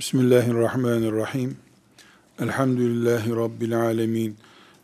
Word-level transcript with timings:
Bismillahirrahmanirrahim. 0.00 1.56
Elhamdülillahi 2.38 3.30
Rabbil 3.30 3.80
alemin. 3.80 4.36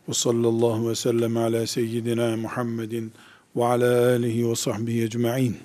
Ve 0.09 0.13
sallallahu 0.13 0.89
ve 0.89 0.95
sellem 0.95 1.37
ala 1.37 1.67
seyyidina 1.67 2.37
Muhammedin 2.37 3.11
ve 3.55 3.65
ala 3.65 4.09
alihi 4.09 4.49
ve 4.49 4.55
sahbihi 4.55 5.03
ecma'in. 5.03 5.57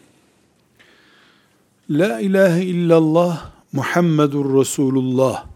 La 1.90 2.20
ilahe 2.20 2.64
illallah 2.64 3.50
Muhammedur 3.72 4.60
Resulullah 4.60 5.46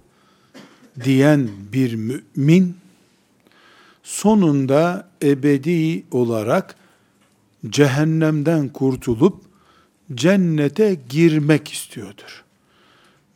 diyen 1.04 1.48
bir 1.72 1.94
mümin 1.94 2.76
sonunda 4.02 5.08
ebedi 5.22 6.04
olarak 6.10 6.76
cehennemden 7.68 8.68
kurtulup 8.68 9.40
cennete 10.14 10.98
girmek 11.08 11.72
istiyordur. 11.72 12.45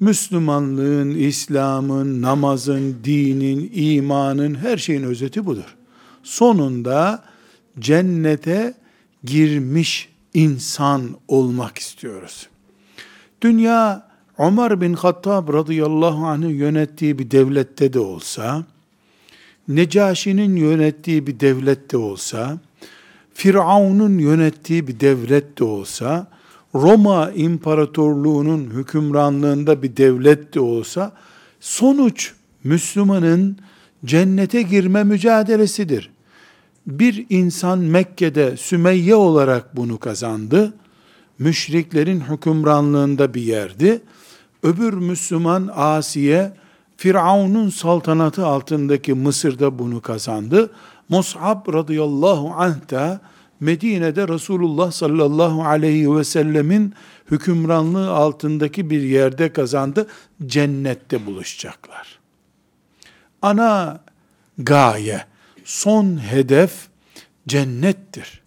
Müslümanlığın, 0.00 1.10
İslam'ın, 1.10 2.22
namazın, 2.22 2.96
dinin, 3.04 3.70
imanın 3.74 4.54
her 4.54 4.76
şeyin 4.76 5.02
özeti 5.02 5.46
budur. 5.46 5.76
Sonunda 6.22 7.24
cennete 7.78 8.74
girmiş 9.24 10.08
insan 10.34 11.02
olmak 11.28 11.78
istiyoruz. 11.78 12.48
Dünya 13.42 14.10
Ömer 14.38 14.80
bin 14.80 14.94
Hattab 14.94 15.52
radıyallahu 15.52 16.26
anh'ın 16.26 16.48
yönettiği 16.48 17.18
bir 17.18 17.30
devlette 17.30 17.92
de 17.92 17.98
olsa, 17.98 18.64
Necaşi'nin 19.68 20.56
yönettiği 20.56 21.26
bir 21.26 21.40
devlette 21.40 21.96
olsa, 21.96 22.58
Firavun'un 23.34 24.18
yönettiği 24.18 24.86
bir 24.86 25.00
devlet 25.00 25.58
de 25.58 25.64
olsa, 25.64 26.26
Roma 26.74 27.30
İmparatorluğu'nun 27.30 28.70
hükümranlığında 28.70 29.82
bir 29.82 29.96
devlet 29.96 30.54
de 30.54 30.60
olsa, 30.60 31.12
sonuç 31.60 32.32
Müslümanın 32.64 33.56
cennete 34.04 34.62
girme 34.62 35.04
mücadelesidir. 35.04 36.10
Bir 36.86 37.26
insan 37.28 37.78
Mekke'de 37.78 38.56
Sümeyye 38.56 39.14
olarak 39.14 39.76
bunu 39.76 39.98
kazandı. 39.98 40.74
Müşriklerin 41.38 42.20
hükümranlığında 42.20 43.34
bir 43.34 43.42
yerdi. 43.42 44.02
Öbür 44.62 44.92
Müslüman 44.92 45.70
Asiye, 45.74 46.52
Firavun'un 46.96 47.68
saltanatı 47.70 48.46
altındaki 48.46 49.14
Mısır'da 49.14 49.78
bunu 49.78 50.00
kazandı. 50.00 50.70
Mus'ab 51.08 51.74
radıyallahu 51.74 52.52
anh 52.56 52.90
da 52.90 53.20
Medine'de 53.60 54.28
Resulullah 54.28 54.92
sallallahu 54.92 55.64
aleyhi 55.64 56.16
ve 56.16 56.24
sellemin 56.24 56.94
hükümranlığı 57.30 58.10
altındaki 58.10 58.90
bir 58.90 59.02
yerde 59.02 59.52
kazandı. 59.52 60.06
Cennette 60.46 61.26
buluşacaklar. 61.26 62.18
Ana 63.42 64.00
gaye, 64.58 65.24
son 65.64 66.22
hedef 66.22 66.72
cennettir. 67.48 68.40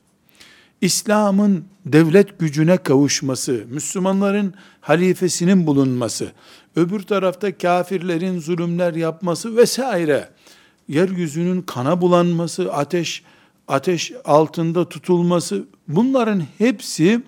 İslam'ın 0.81 1.65
devlet 1.85 2.39
gücüne 2.39 2.77
kavuşması, 2.77 3.63
Müslümanların 3.69 4.53
halifesinin 4.81 5.67
bulunması, 5.67 6.31
öbür 6.75 6.99
tarafta 6.99 7.57
kafirlerin 7.57 8.39
zulümler 8.39 8.93
yapması 8.93 9.57
vesaire, 9.57 10.29
yeryüzünün 10.87 11.61
kana 11.61 12.01
bulanması, 12.01 12.73
ateş 12.73 13.23
ateş 13.67 14.13
altında 14.25 14.89
tutulması 14.89 15.65
bunların 15.87 16.43
hepsi 16.57 17.21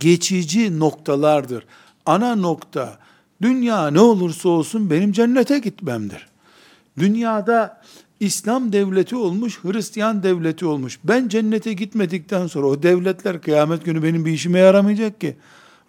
geçici 0.00 0.78
noktalardır. 0.78 1.64
Ana 2.06 2.36
nokta 2.36 2.98
dünya 3.42 3.90
ne 3.90 4.00
olursa 4.00 4.48
olsun 4.48 4.90
benim 4.90 5.12
cennete 5.12 5.58
gitmemdir. 5.58 6.26
Dünyada 6.98 7.82
İslam 8.20 8.72
devleti 8.72 9.16
olmuş, 9.16 9.64
Hristiyan 9.64 10.22
devleti 10.22 10.66
olmuş. 10.66 10.98
Ben 11.04 11.28
cennete 11.28 11.72
gitmedikten 11.72 12.46
sonra 12.46 12.66
o 12.66 12.82
devletler 12.82 13.42
kıyamet 13.42 13.84
günü 13.84 14.02
benim 14.02 14.24
bir 14.24 14.32
işime 14.32 14.58
yaramayacak 14.58 15.20
ki. 15.20 15.36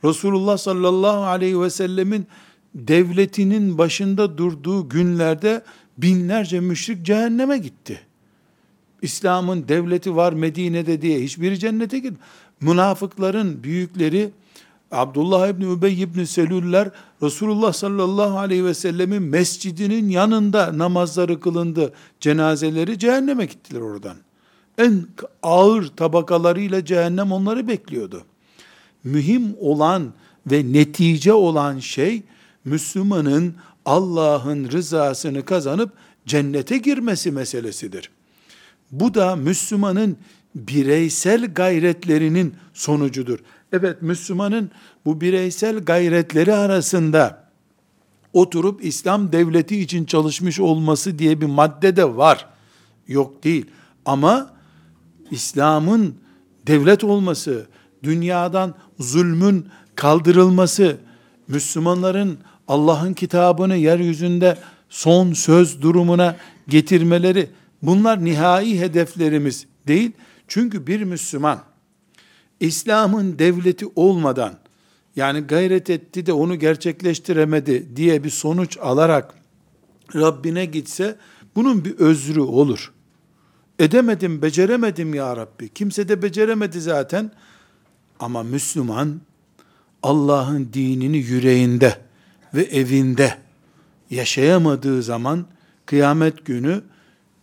Resulullah 0.04 0.58
sallallahu 0.58 1.24
aleyhi 1.24 1.62
ve 1.62 1.70
sellemin 1.70 2.28
devletinin 2.76 3.78
başında 3.78 4.38
durduğu 4.38 4.90
günlerde 4.90 5.64
binlerce 5.98 6.60
müşrik 6.60 7.06
cehenneme 7.06 7.58
gitti. 7.58 8.07
İslam'ın 9.02 9.68
devleti 9.68 10.16
var 10.16 10.34
Medine'de 10.34 11.02
diye 11.02 11.20
hiçbiri 11.20 11.60
cennete 11.60 12.00
git. 12.00 12.14
Münafıkların 12.62 13.64
büyükleri 13.64 14.32
Abdullah 14.92 15.48
İbni 15.48 15.74
Übey 15.74 16.02
İbni 16.02 16.28
Selüller 16.28 16.90
Resulullah 17.24 17.74
sallallahu 17.74 18.38
aleyhi 18.38 18.66
ve 18.66 18.74
sellemin 18.74 19.24
mescidinin 19.24 20.10
yanında 20.10 20.78
namazları 20.78 21.40
kılındı. 21.40 21.94
Cenazeleri 22.20 23.00
cehenneme 23.00 23.46
gittiler 23.46 23.82
oradan. 23.82 24.18
En 24.78 25.08
ağır 25.44 25.88
tabakalarıyla 25.88 26.86
cehennem 26.86 27.32
onları 27.32 27.68
bekliyordu. 27.68 28.24
Mühim 29.04 29.56
olan 29.60 30.14
ve 30.52 30.74
netice 30.74 31.34
olan 31.34 31.80
şey 31.80 32.24
Müslümanın 32.66 33.56
Allah'ın 33.86 34.72
rızasını 34.72 35.46
kazanıp 35.46 35.92
cennete 36.26 36.78
girmesi 36.78 37.32
meselesidir. 37.32 38.10
Bu 38.92 39.14
da 39.14 39.36
Müslümanın 39.36 40.18
bireysel 40.56 41.54
gayretlerinin 41.54 42.56
sonucudur. 42.74 43.40
Evet 43.74 44.02
Müslümanın 44.02 44.72
bu 45.06 45.22
bireysel 45.22 45.80
gayretleri 45.80 46.54
arasında 46.54 47.48
oturup 48.34 48.86
İslam 48.86 49.32
devleti 49.32 49.80
için 49.80 50.06
çalışmış 50.06 50.60
olması 50.60 51.20
diye 51.20 51.42
bir 51.42 51.46
madde 51.46 51.96
de 51.96 52.16
var. 52.16 52.46
Yok 53.08 53.44
değil. 53.44 53.66
Ama 54.06 54.54
İslam'ın 55.32 56.16
devlet 56.68 57.04
olması, 57.04 57.68
dünyadan 58.04 58.76
zulmün 59.00 59.68
kaldırılması, 59.96 60.98
Müslümanların 61.48 62.38
Allah'ın 62.68 63.14
kitabını 63.14 63.76
yeryüzünde 63.76 64.58
son 64.90 65.34
söz 65.34 65.82
durumuna 65.82 66.36
getirmeleri 66.68 67.50
Bunlar 67.82 68.26
nihai 68.26 68.80
hedeflerimiz 68.80 69.66
değil. 69.88 70.12
Çünkü 70.48 70.88
bir 70.88 71.04
Müslüman 71.04 71.60
İslam'ın 72.60 73.40
devleti 73.40 73.86
olmadan 73.96 74.54
yani 75.16 75.40
gayret 75.40 75.90
etti 75.90 76.26
de 76.26 76.34
onu 76.34 76.60
gerçekleştiremedi 76.60 77.96
diye 77.96 78.24
bir 78.24 78.30
sonuç 78.30 78.78
alarak 78.78 79.34
Rabbine 80.16 80.66
gitse 80.66 81.16
bunun 81.56 81.86
bir 81.86 81.98
özrü 81.98 82.40
olur. 82.40 82.94
Edemedim, 83.80 84.42
beceremedim 84.42 85.14
ya 85.14 85.38
Rabbi. 85.38 85.70
Kimse 85.70 86.10
de 86.10 86.22
beceremedi 86.22 86.82
zaten. 86.82 87.32
Ama 88.20 88.44
Müslüman 88.44 89.22
Allah'ın 90.04 90.70
dinini 90.74 91.18
yüreğinde 91.18 91.98
ve 92.54 92.64
evinde 92.64 93.38
yaşayamadığı 94.10 95.04
zaman 95.04 95.46
kıyamet 95.86 96.46
günü 96.46 96.82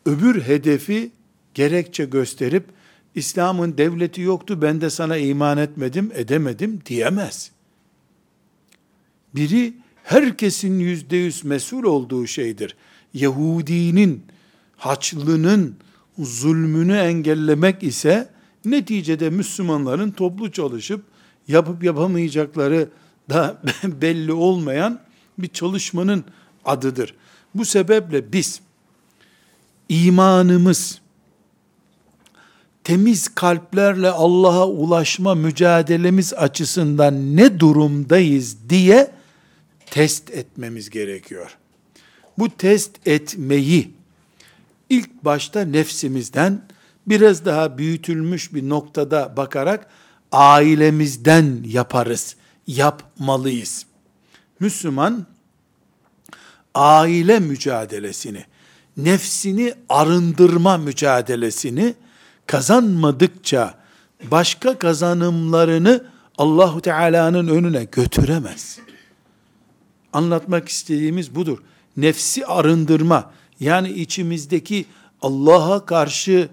öbür 0.07 0.41
hedefi 0.41 1.11
gerekçe 1.55 2.05
gösterip 2.05 2.65
İslam'ın 3.15 3.79
devleti 3.79 4.21
yoktu 4.21 4.63
ben 4.63 4.81
de 4.81 4.91
sana 4.91 5.17
iman 5.17 5.59
etmedim 5.59 6.11
edemedim 6.15 6.81
diyemez. 6.87 7.51
Biri 9.35 9.75
herkesin 10.03 10.79
yüzde 10.79 11.17
yüz 11.17 11.45
mesul 11.45 11.85
olduğu 11.85 12.27
şeydir. 12.27 12.77
Yahudinin, 13.15 14.23
Haçlı'nın 14.77 15.77
zulmünü 16.19 16.97
engellemek 16.97 17.83
ise 17.83 18.29
neticede 18.65 19.31
Müslümanların 19.31 20.11
toplu 20.11 20.53
çalışıp 20.53 21.05
yapıp 21.49 21.85
yapamayacakları 21.85 22.89
da 23.31 23.63
belli 23.85 24.33
olmayan 24.33 25.01
bir 25.39 25.49
çalışmanın 25.49 26.25
adıdır. 26.65 27.15
Bu 27.55 27.65
sebeple 27.65 28.33
biz 28.33 28.61
imanımız, 29.89 31.01
temiz 32.85 33.35
kalplerle 33.35 34.11
Allah'a 34.11 34.69
ulaşma 34.69 35.35
mücadelemiz 35.35 36.35
açısından 36.35 37.37
ne 37.37 37.61
durumdayız 37.61 38.57
diye 38.69 39.11
test 39.87 40.31
etmemiz 40.31 40.91
gerekiyor. 40.91 41.57
Bu 42.39 42.51
test 42.51 43.07
etmeyi 43.07 43.91
ilk 44.91 45.25
başta 45.25 45.61
nefsimizden 45.61 46.63
biraz 47.07 47.45
daha 47.45 47.79
büyütülmüş 47.79 48.55
bir 48.55 48.69
noktada 48.69 49.37
bakarak 49.37 49.87
ailemizden 50.33 51.65
yaparız, 51.67 52.37
yapmalıyız. 52.67 53.87
Müslüman 54.61 55.27
aile 56.75 57.39
mücadelesini 57.39 58.45
nefsini 58.97 59.75
arındırma 59.89 60.77
mücadelesini 60.79 61.95
kazanmadıkça 62.47 63.75
başka 64.31 64.79
kazanımlarını 64.79 66.05
Allahu 66.39 66.81
Teala'nın 66.81 67.49
önüne 67.49 67.85
götüremez. 67.85 68.79
anlatmak 70.13 70.69
istediğimiz 70.69 71.35
budur. 71.35 71.59
Nefsi 71.97 72.47
arındırma, 72.47 73.31
yani 73.61 73.91
içimizdeki 73.91 74.87
Allah'a 75.23 75.87
karşı 75.87 76.49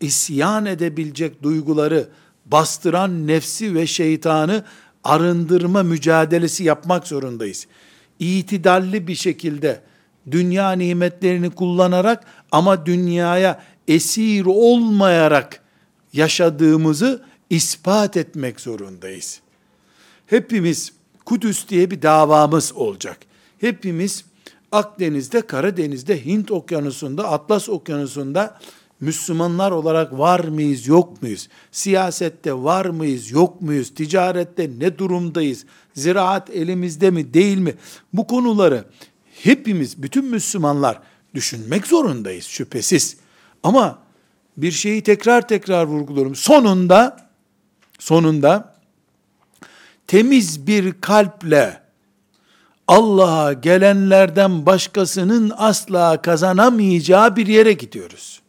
isyan 0.00 0.66
edebilecek 0.66 1.42
duyguları 1.42 2.08
bastıran 2.46 3.26
nefsi 3.26 3.74
ve 3.74 3.86
şeytanı 3.86 4.64
arındırma 5.04 5.82
mücadelesi 5.82 6.64
yapmak 6.64 7.06
zorundayız. 7.06 7.66
İtidalli 8.18 9.06
bir 9.06 9.14
şekilde 9.14 9.80
dünya 10.30 10.72
nimetlerini 10.72 11.50
kullanarak 11.50 12.24
ama 12.52 12.86
dünyaya 12.86 13.62
esir 13.88 14.44
olmayarak 14.46 15.62
yaşadığımızı 16.12 17.22
ispat 17.50 18.16
etmek 18.16 18.60
zorundayız. 18.60 19.40
Hepimiz 20.26 20.92
Kudüs 21.24 21.68
diye 21.68 21.90
bir 21.90 22.02
davamız 22.02 22.72
olacak. 22.72 23.18
Hepimiz 23.58 24.24
Akdeniz'de, 24.72 25.40
Karadeniz'de, 25.40 26.24
Hint 26.24 26.50
okyanusunda, 26.50 27.28
Atlas 27.28 27.68
okyanusunda 27.68 28.58
Müslümanlar 29.00 29.70
olarak 29.70 30.18
var 30.18 30.40
mıyız, 30.40 30.86
yok 30.86 31.22
muyuz? 31.22 31.48
Siyasette 31.72 32.54
var 32.54 32.86
mıyız, 32.86 33.30
yok 33.30 33.60
muyuz? 33.60 33.94
Ticarette 33.94 34.70
ne 34.78 34.98
durumdayız? 34.98 35.64
Ziraat 35.94 36.50
elimizde 36.50 37.10
mi, 37.10 37.34
değil 37.34 37.58
mi? 37.58 37.74
Bu 38.12 38.26
konuları 38.26 38.84
hepimiz, 39.44 40.02
bütün 40.02 40.24
Müslümanlar 40.24 41.00
düşünmek 41.34 41.86
zorundayız 41.86 42.44
şüphesiz. 42.44 43.16
Ama 43.62 43.98
bir 44.56 44.72
şeyi 44.72 45.02
tekrar 45.02 45.48
tekrar 45.48 45.84
vurguluyorum. 45.84 46.34
Sonunda, 46.34 47.28
sonunda 47.98 48.74
temiz 50.06 50.66
bir 50.66 51.00
kalple 51.00 51.82
Allah'a 52.88 53.52
gelenlerden 53.52 54.66
başkasının 54.66 55.52
asla 55.56 56.22
kazanamayacağı 56.22 57.36
bir 57.36 57.46
yere 57.46 57.72
gidiyoruz. 57.72 58.42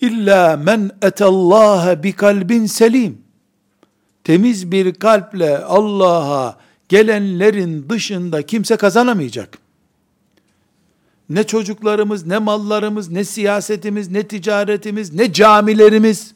İlla 0.00 0.56
men 0.56 0.90
etallaha 1.02 2.02
bi 2.02 2.12
kalbin 2.12 2.66
selim. 2.66 3.22
Temiz 4.24 4.72
bir 4.72 4.94
kalple 4.94 5.58
Allah'a 5.58 6.67
gelenlerin 6.88 7.88
dışında 7.88 8.42
kimse 8.42 8.76
kazanamayacak. 8.76 9.58
Ne 11.30 11.44
çocuklarımız, 11.44 12.26
ne 12.26 12.38
mallarımız, 12.38 13.10
ne 13.10 13.24
siyasetimiz, 13.24 14.10
ne 14.10 14.28
ticaretimiz, 14.28 15.14
ne 15.14 15.32
camilerimiz, 15.32 16.34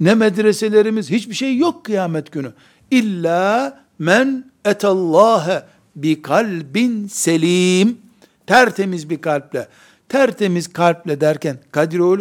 ne 0.00 0.14
medreselerimiz, 0.14 1.10
hiçbir 1.10 1.34
şey 1.34 1.56
yok 1.56 1.84
kıyamet 1.84 2.32
günü. 2.32 2.52
İlla 2.90 3.80
men 3.98 4.50
etallâhe 4.64 5.62
bi 5.96 6.22
kalbin 6.22 7.08
selim. 7.08 7.98
Tertemiz 8.46 9.10
bir 9.10 9.20
kalple. 9.20 9.68
Tertemiz 10.08 10.72
kalple 10.72 11.20
derken 11.20 11.58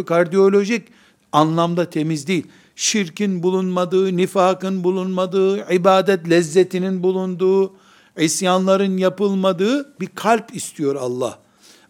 kardiyolojik 0.06 0.88
anlamda 1.32 1.90
temiz 1.90 2.28
değil. 2.28 2.48
Şirkin 2.76 3.44
bulunmadığı, 3.44 4.18
nifakın 4.18 4.84
bulunmadığı, 4.84 5.74
ibadet 5.74 6.30
lezzetinin 6.30 7.04
bulunduğu, 7.04 7.74
isyanların 8.18 8.98
yapılmadığı 8.98 10.00
bir 10.00 10.08
kalp 10.08 10.56
istiyor 10.56 10.96
Allah. 10.96 11.40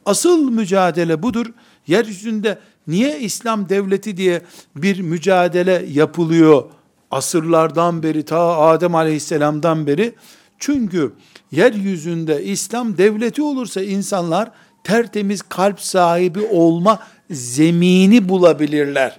Asıl 0.05 0.49
mücadele 0.49 1.23
budur. 1.23 1.45
Yeryüzünde 1.87 2.59
niye 2.87 3.19
İslam 3.19 3.69
devleti 3.69 4.17
diye 4.17 4.41
bir 4.75 4.99
mücadele 4.99 5.85
yapılıyor 5.91 6.63
asırlardan 7.11 8.03
beri 8.03 8.23
ta 8.23 8.57
Adem 8.57 8.95
aleyhisselamdan 8.95 9.87
beri 9.87 10.13
çünkü 10.59 11.13
yeryüzünde 11.51 12.43
İslam 12.43 12.97
devleti 12.97 13.41
olursa 13.41 13.81
insanlar 13.81 14.51
tertemiz 14.83 15.41
kalp 15.41 15.81
sahibi 15.81 16.41
olma 16.41 16.99
zemini 17.29 18.29
bulabilirler. 18.29 19.17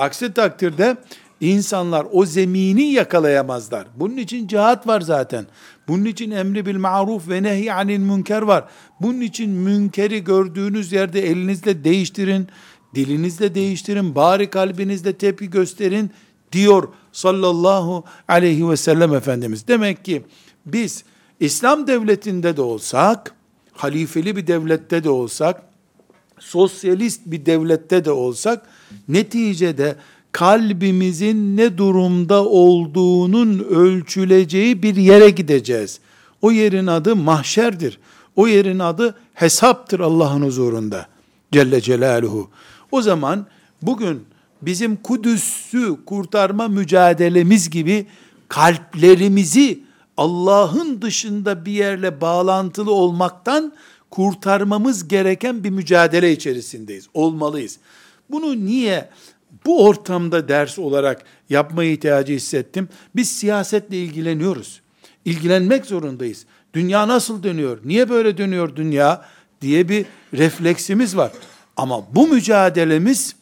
Aksi 0.00 0.32
takdirde 0.32 0.96
insanlar 1.40 2.06
o 2.12 2.26
zemini 2.26 2.92
yakalayamazlar. 2.92 3.86
Bunun 3.96 4.16
için 4.16 4.48
cihat 4.48 4.86
var 4.86 5.00
zaten. 5.00 5.46
Bunun 5.88 6.04
için 6.04 6.30
emri 6.30 6.66
bil 6.66 6.76
maruf 6.76 7.28
ve 7.28 7.42
nehy 7.42 7.72
anil 7.72 7.98
münker 7.98 8.42
var. 8.42 8.64
Bunun 9.00 9.20
için 9.20 9.50
münkeri 9.50 10.24
gördüğünüz 10.24 10.92
yerde 10.92 11.26
elinizle 11.26 11.84
değiştirin, 11.84 12.48
dilinizle 12.94 13.54
değiştirin, 13.54 14.14
bari 14.14 14.50
kalbinizle 14.50 15.12
tepki 15.12 15.50
gösterin 15.50 16.10
diyor 16.52 16.88
sallallahu 17.12 18.04
aleyhi 18.28 18.70
ve 18.70 18.76
sellem 18.76 19.14
Efendimiz. 19.14 19.68
Demek 19.68 20.04
ki 20.04 20.22
biz 20.66 21.04
İslam 21.40 21.86
devletinde 21.86 22.56
de 22.56 22.62
olsak, 22.62 23.34
halifeli 23.72 24.36
bir 24.36 24.46
devlette 24.46 25.04
de 25.04 25.10
olsak, 25.10 25.62
sosyalist 26.38 27.20
bir 27.26 27.46
devlette 27.46 28.04
de 28.04 28.10
olsak, 28.10 28.66
neticede 29.08 29.96
kalbimizin 30.32 31.56
ne 31.56 31.78
durumda 31.78 32.44
olduğunun 32.44 33.58
ölçüleceği 33.58 34.82
bir 34.82 34.96
yere 34.96 35.30
gideceğiz. 35.30 36.00
O 36.42 36.50
yerin 36.50 36.86
adı 36.86 37.16
mahşerdir. 37.16 37.98
O 38.36 38.46
yerin 38.46 38.78
adı 38.78 39.14
hesaptır 39.34 40.00
Allah'ın 40.00 40.42
huzurunda. 40.42 41.06
Celle 41.52 41.80
Celaluhu. 41.80 42.50
O 42.92 43.02
zaman 43.02 43.46
bugün 43.82 44.24
bizim 44.62 44.96
Kudüs'ü 44.96 45.96
kurtarma 46.06 46.68
mücadelemiz 46.68 47.70
gibi 47.70 48.06
kalplerimizi 48.48 49.80
Allah'ın 50.16 51.02
dışında 51.02 51.64
bir 51.64 51.72
yerle 51.72 52.20
bağlantılı 52.20 52.92
olmaktan 52.92 53.72
kurtarmamız 54.10 55.08
gereken 55.08 55.64
bir 55.64 55.70
mücadele 55.70 56.32
içerisindeyiz. 56.32 57.06
Olmalıyız. 57.14 57.78
Bunu 58.32 58.64
niye 58.64 59.08
bu 59.66 59.84
ortamda 59.86 60.48
ders 60.48 60.78
olarak 60.78 61.24
yapma 61.50 61.84
ihtiyacı 61.84 62.32
hissettim? 62.32 62.88
Biz 63.16 63.30
siyasetle 63.30 63.96
ilgileniyoruz. 63.96 64.80
İlgilenmek 65.24 65.86
zorundayız. 65.86 66.46
Dünya 66.74 67.08
nasıl 67.08 67.42
dönüyor? 67.42 67.78
Niye 67.84 68.08
böyle 68.08 68.38
dönüyor 68.38 68.76
dünya? 68.76 69.24
diye 69.60 69.88
bir 69.88 70.06
refleksimiz 70.34 71.16
var. 71.16 71.32
Ama 71.76 72.14
bu 72.14 72.28
mücadelemiz 72.28 73.34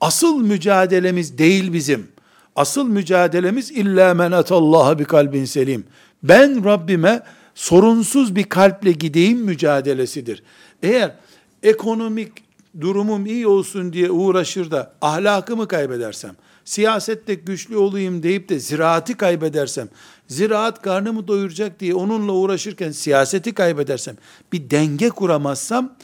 Asıl 0.00 0.40
mücadelemiz 0.40 1.38
değil 1.38 1.72
bizim. 1.72 2.08
Asıl 2.56 2.88
mücadelemiz 2.88 3.70
illa 3.70 4.14
men 4.14 4.32
atallaha 4.32 4.98
bir 4.98 5.04
kalbin 5.04 5.44
selim. 5.44 5.84
Ben 6.22 6.64
Rabbime 6.64 7.22
sorunsuz 7.54 8.36
bir 8.36 8.44
kalple 8.44 8.92
gideyim 8.92 9.38
mücadelesidir. 9.38 10.42
Eğer 10.82 11.14
ekonomik 11.62 12.32
durumum 12.80 13.26
iyi 13.26 13.46
olsun 13.46 13.92
diye 13.92 14.10
uğraşır 14.10 14.70
da 14.70 14.92
ahlakımı 15.00 15.68
kaybedersem, 15.68 16.36
siyasette 16.64 17.34
güçlü 17.34 17.76
olayım 17.76 18.22
deyip 18.22 18.48
de 18.48 18.58
ziraati 18.58 19.16
kaybedersem, 19.16 19.88
ziraat 20.28 20.82
karnımı 20.82 21.28
doyuracak 21.28 21.80
diye 21.80 21.94
onunla 21.94 22.32
uğraşırken 22.32 22.90
siyaseti 22.90 23.54
kaybedersem, 23.54 24.16
bir 24.52 24.70
denge 24.70 25.08
kuramazsam, 25.08 25.94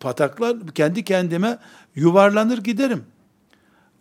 pataklar 0.00 0.56
kendi 0.74 1.04
kendime 1.04 1.58
yuvarlanır 1.94 2.58
giderim. 2.58 3.04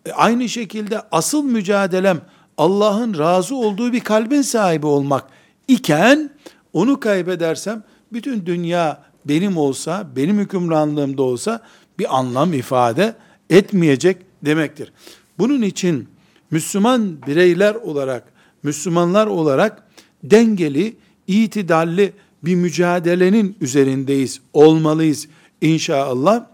E, 0.06 0.12
aynı 0.12 0.50
şekilde 0.50 1.02
asıl 1.12 1.44
mücadelem 1.44 2.22
Allah'ın 2.58 3.18
razı 3.18 3.56
olduğu 3.56 3.94
bir 3.94 4.00
kalbin 4.00 4.42
sahibi 4.42 4.86
olmak 4.86 5.24
iken 5.68 6.30
onu 6.74 7.00
kaybedersem 7.00 7.84
bütün 8.14 8.46
dünya 8.46 9.04
benim 9.26 9.58
olsa, 9.58 10.08
benim 10.16 10.40
hükümranlığımda 10.40 11.24
olsa 11.24 11.62
bir 12.00 12.18
anlam 12.18 12.54
ifade 12.54 13.16
etmeyecek 13.50 14.18
demektir. 14.46 14.94
Bunun 15.40 15.62
için 15.62 16.08
Müslüman 16.52 17.22
bireyler 17.28 17.76
olarak, 17.76 18.34
Müslümanlar 18.64 19.28
olarak 19.28 19.84
dengeli, 20.24 20.96
itidalli 21.28 22.14
bir 22.44 22.56
mücadelenin 22.56 23.58
üzerindeyiz, 23.62 24.42
olmalıyız 24.54 25.28
inşallah. 25.62 26.46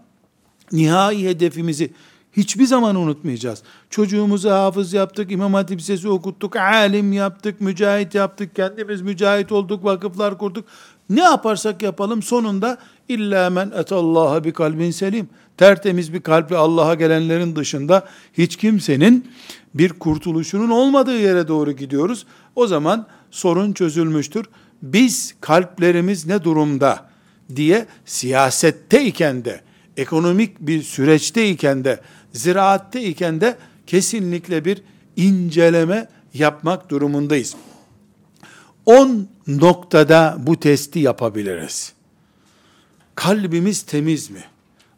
Nihai 0.72 1.24
hedefimizi 1.24 1.90
Hiçbir 2.36 2.64
zaman 2.64 2.96
unutmayacağız. 2.96 3.62
Çocuğumuzu 3.90 4.50
hafız 4.50 4.92
yaptık, 4.92 5.32
İmam 5.32 5.54
Hatip 5.54 5.78
Lisesi 5.78 6.08
okuttuk, 6.08 6.56
alim 6.56 7.12
yaptık, 7.12 7.60
mücahit 7.60 8.14
yaptık, 8.14 8.56
kendimiz 8.56 9.02
mücahit 9.02 9.52
olduk, 9.52 9.84
vakıflar 9.84 10.38
kurduk. 10.38 10.64
Ne 11.10 11.20
yaparsak 11.20 11.82
yapalım 11.82 12.22
sonunda 12.22 12.78
illa 13.08 13.50
men 13.50 13.70
etallaha 13.76 14.44
bir 14.44 14.52
kalbin 14.52 14.90
selim. 14.90 15.28
Tertemiz 15.56 16.12
bir 16.12 16.20
kalple 16.20 16.56
Allah'a 16.56 16.94
gelenlerin 16.94 17.56
dışında 17.56 18.08
hiç 18.32 18.56
kimsenin 18.56 19.30
bir 19.74 19.88
kurtuluşunun 19.88 20.70
olmadığı 20.70 21.18
yere 21.18 21.48
doğru 21.48 21.72
gidiyoruz. 21.72 22.26
O 22.56 22.66
zaman 22.66 23.06
sorun 23.30 23.72
çözülmüştür. 23.72 24.46
Biz 24.82 25.34
kalplerimiz 25.40 26.26
ne 26.26 26.44
durumda 26.44 27.10
diye 27.56 27.86
siyasetteyken 28.04 29.44
de 29.44 29.60
ekonomik 29.96 30.60
bir 30.60 30.82
süreçteyken 30.82 31.84
de 31.84 32.00
ziraatte 32.32 33.04
iken 33.04 33.40
de 33.40 33.56
kesinlikle 33.86 34.64
bir 34.64 34.82
inceleme 35.16 36.08
yapmak 36.34 36.90
durumundayız. 36.90 37.54
10 38.86 39.28
noktada 39.46 40.36
bu 40.38 40.60
testi 40.60 40.98
yapabiliriz. 40.98 41.92
Kalbimiz 43.14 43.82
temiz 43.82 44.30
mi? 44.30 44.44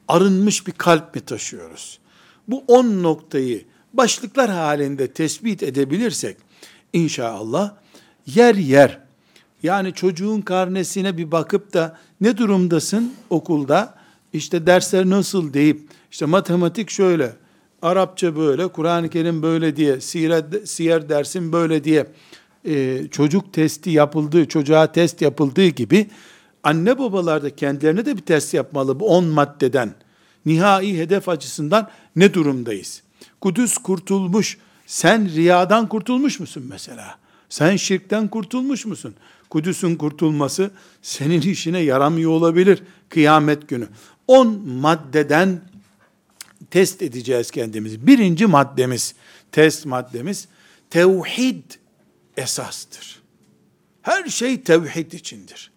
Arınmış 0.08 0.66
bir 0.66 0.72
kalp 0.72 1.14
mi 1.14 1.20
taşıyoruz? 1.20 1.98
Bu 2.48 2.64
10 2.68 3.02
noktayı 3.02 3.64
başlıklar 3.92 4.50
halinde 4.50 5.12
tespit 5.12 5.62
edebilirsek 5.62 6.36
inşallah 6.92 7.74
yer 8.26 8.54
yer 8.54 8.98
yani 9.62 9.94
çocuğun 9.94 10.40
karnesine 10.40 11.16
bir 11.16 11.32
bakıp 11.32 11.72
da 11.72 11.98
ne 12.20 12.36
durumdasın 12.36 13.14
okulda 13.30 13.94
işte 14.32 14.66
dersler 14.66 15.10
nasıl 15.10 15.52
deyip 15.52 15.80
işte 16.10 16.26
matematik 16.26 16.90
şöyle 16.90 17.32
Arapça 17.82 18.36
böyle, 18.36 18.68
Kur'an-ı 18.68 19.10
Kerim 19.10 19.42
böyle 19.42 19.76
diye, 19.76 20.00
siyer, 20.00 20.44
siyer 20.64 21.08
dersin 21.08 21.52
böyle 21.52 21.84
diye 21.84 22.06
e, 22.64 23.06
çocuk 23.10 23.52
testi 23.52 23.90
yapıldığı, 23.90 24.48
çocuğa 24.48 24.92
test 24.92 25.22
yapıldığı 25.22 25.66
gibi 25.66 26.06
anne 26.62 26.98
babalar 26.98 27.42
da 27.42 27.56
kendilerine 27.56 28.06
de 28.06 28.16
bir 28.16 28.22
test 28.22 28.54
yapmalı 28.54 29.00
bu 29.00 29.08
10 29.08 29.24
maddeden. 29.24 29.94
Nihai 30.46 30.98
hedef 30.98 31.28
açısından 31.28 31.90
ne 32.16 32.34
durumdayız? 32.34 33.02
Kudüs 33.40 33.78
kurtulmuş, 33.78 34.58
sen 34.86 35.34
riyadan 35.34 35.88
kurtulmuş 35.88 36.40
musun 36.40 36.66
mesela? 36.68 37.18
Sen 37.48 37.76
şirkten 37.76 38.28
kurtulmuş 38.28 38.86
musun? 38.86 39.14
Kudüs'ün 39.50 39.96
kurtulması 39.96 40.70
senin 41.02 41.40
işine 41.40 41.78
yaramıyor 41.78 42.30
olabilir 42.30 42.82
kıyamet 43.08 43.68
günü. 43.68 43.88
10 44.28 44.68
maddeden 44.68 45.60
test 46.70 47.02
edeceğiz 47.02 47.50
kendimizi. 47.50 48.06
Birinci 48.06 48.46
maddemiz, 48.46 49.14
test 49.52 49.86
maddemiz, 49.86 50.48
tevhid 50.90 51.62
esastır. 52.36 53.22
Her 54.02 54.24
şey 54.24 54.62
tevhid 54.62 55.12
içindir. 55.12 55.72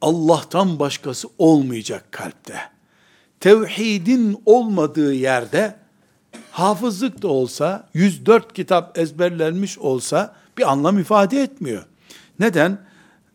Allah'tan 0.00 0.78
başkası 0.78 1.28
olmayacak 1.38 2.12
kalpte. 2.12 2.56
Tevhidin 3.40 4.42
olmadığı 4.46 5.14
yerde 5.14 5.76
hafızlık 6.50 7.22
da 7.22 7.28
olsa, 7.28 7.88
104 7.94 8.52
kitap 8.52 8.98
ezberlenmiş 8.98 9.78
olsa 9.78 10.36
bir 10.58 10.72
anlam 10.72 10.98
ifade 10.98 11.42
etmiyor. 11.42 11.86
Neden? 12.38 12.78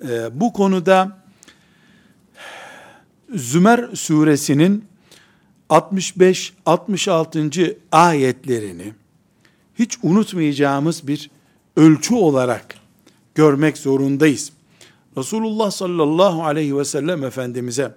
Ee, 0.03 0.39
bu 0.39 0.53
konuda 0.53 1.17
Zümer 3.35 3.95
suresinin 3.95 4.85
65-66. 5.69 7.77
ayetlerini 7.91 8.93
hiç 9.79 9.97
unutmayacağımız 10.03 11.07
bir 11.07 11.29
ölçü 11.77 12.15
olarak 12.15 12.75
görmek 13.35 13.77
zorundayız. 13.77 14.51
Resulullah 15.17 15.71
sallallahu 15.71 16.45
aleyhi 16.45 16.77
ve 16.77 16.85
sellem 16.85 17.23
Efendimiz'e 17.23 17.93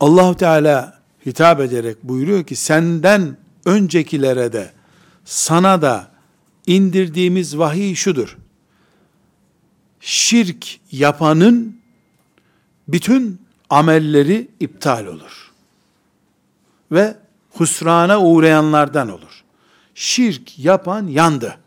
allah 0.00 0.36
Teala 0.36 1.00
hitap 1.26 1.60
ederek 1.60 1.96
buyuruyor 2.02 2.44
ki 2.44 2.56
senden 2.56 3.36
öncekilere 3.64 4.52
de 4.52 4.72
sana 5.24 5.82
da 5.82 6.10
indirdiğimiz 6.66 7.58
vahiy 7.58 7.94
şudur. 7.94 8.38
Şirk 10.00 10.80
yapanın 10.92 11.80
bütün 12.88 13.40
amelleri 13.70 14.48
iptal 14.60 15.06
olur. 15.06 15.52
Ve 16.92 17.16
husrana 17.50 18.20
uğrayanlardan 18.20 19.08
olur. 19.08 19.44
Şirk 19.94 20.58
yapan 20.58 21.06
yandı. 21.06 21.58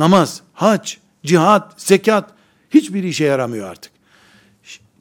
Namaz, 0.00 0.42
hac, 0.52 0.92
cihat, 1.24 1.80
zekat 1.80 2.30
hiçbir 2.70 3.04
işe 3.04 3.24
yaramıyor 3.24 3.70
artık. 3.70 3.92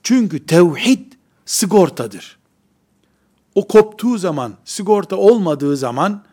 Çünkü 0.03 0.46
tevhid 0.46 1.13
sigortadır. 1.46 2.38
O 3.56 3.68
koptuğu 3.68 4.18
zaman, 4.18 4.53
sigorta 4.65 5.15
olmadığı 5.15 5.77
zaman 5.77 6.24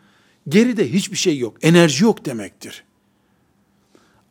geride 0.49 0.93
hiçbir 0.93 1.17
şey 1.17 1.37
yok. 1.37 1.57
Enerji 1.61 2.03
yok 2.03 2.25
demektir. 2.25 2.83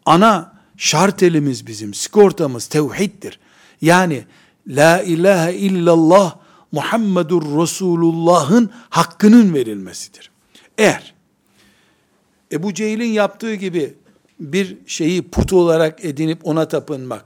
Ana 0.07 0.53
şartelimiz 0.77 1.67
bizim, 1.67 1.95
sigortamız 1.95 2.67
tevhiddir. 2.67 3.39
Yani 3.81 4.25
la 4.69 5.03
ilahe 5.03 5.55
illallah 5.55 6.37
Muhammedur 6.73 7.63
Resulullah'ın 7.63 8.71
hakkının 8.91 9.55
verilmesidir. 9.55 10.31
Eğer 10.79 11.15
Ebu 12.53 12.75
Cehil'in 12.75 13.13
yaptığı 13.13 13.55
gibi 13.55 13.95
bir 14.41 14.77
şeyi 14.87 15.23
put 15.23 15.53
olarak 15.53 16.05
edinip 16.05 16.47
ona 16.47 16.69
tapınmak, 16.69 17.25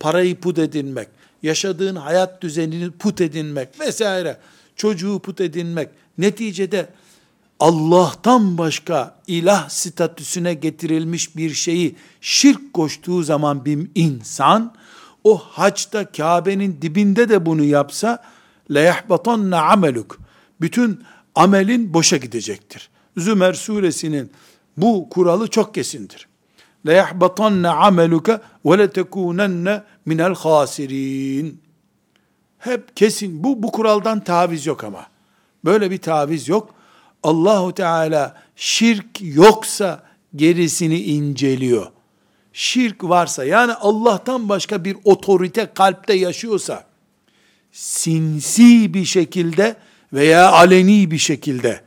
parayı 0.00 0.40
put 0.40 0.58
edinmek, 0.58 1.08
yaşadığın 1.42 1.96
hayat 1.96 2.42
düzenini 2.42 2.90
put 2.90 3.20
edinmek 3.20 3.80
vesaire, 3.80 4.36
çocuğu 4.76 5.18
put 5.18 5.40
edinmek, 5.40 5.88
neticede 6.18 6.88
Allah'tan 7.60 8.58
başka 8.58 9.16
ilah 9.26 9.68
statüsüne 9.68 10.54
getirilmiş 10.54 11.36
bir 11.36 11.54
şeyi 11.54 11.96
şirk 12.20 12.74
koştuğu 12.74 13.22
zaman 13.22 13.64
bir 13.64 13.90
insan, 13.94 14.74
o 15.24 15.38
haçta 15.38 16.12
Kabe'nin 16.12 16.82
dibinde 16.82 17.28
de 17.28 17.46
bunu 17.46 17.64
yapsa, 17.64 18.24
leyahbatanna 18.74 19.62
ameluk. 19.62 20.18
Bütün 20.60 21.02
amelin 21.34 21.94
boşa 21.94 22.16
gidecektir. 22.16 22.88
Zümer 23.16 23.52
suresinin 23.54 24.30
bu 24.76 25.08
kuralı 25.10 25.48
çok 25.48 25.74
kesindir. 25.74 26.27
Leyahbatanna 26.88 27.74
ameluka 27.74 28.42
ve 28.64 28.78
letekunenne 28.78 29.82
minel 30.06 30.34
hasirin. 30.34 31.60
Hep 32.58 32.96
kesin. 32.96 33.44
Bu 33.44 33.62
bu 33.62 33.72
kuraldan 33.72 34.24
taviz 34.24 34.66
yok 34.66 34.84
ama. 34.84 35.06
Böyle 35.64 35.90
bir 35.90 35.98
taviz 35.98 36.48
yok. 36.48 36.74
Allahu 37.22 37.74
Teala 37.74 38.34
şirk 38.56 39.20
yoksa 39.20 40.02
gerisini 40.36 41.00
inceliyor. 41.00 41.86
Şirk 42.52 43.04
varsa 43.04 43.44
yani 43.44 43.72
Allah'tan 43.72 44.48
başka 44.48 44.84
bir 44.84 44.96
otorite 45.04 45.70
kalpte 45.74 46.14
yaşıyorsa 46.14 46.84
sinsi 47.72 48.94
bir 48.94 49.04
şekilde 49.04 49.76
veya 50.12 50.52
aleni 50.52 51.10
bir 51.10 51.18
şekilde 51.18 51.80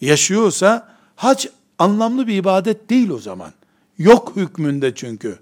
yaşıyorsa 0.00 0.88
hac 1.16 1.46
anlamlı 1.78 2.26
bir 2.26 2.34
ibadet 2.34 2.90
değil 2.90 3.10
o 3.10 3.18
zaman. 3.18 3.52
Yok 3.98 4.32
hükmünde 4.36 4.94
çünkü. 4.94 5.38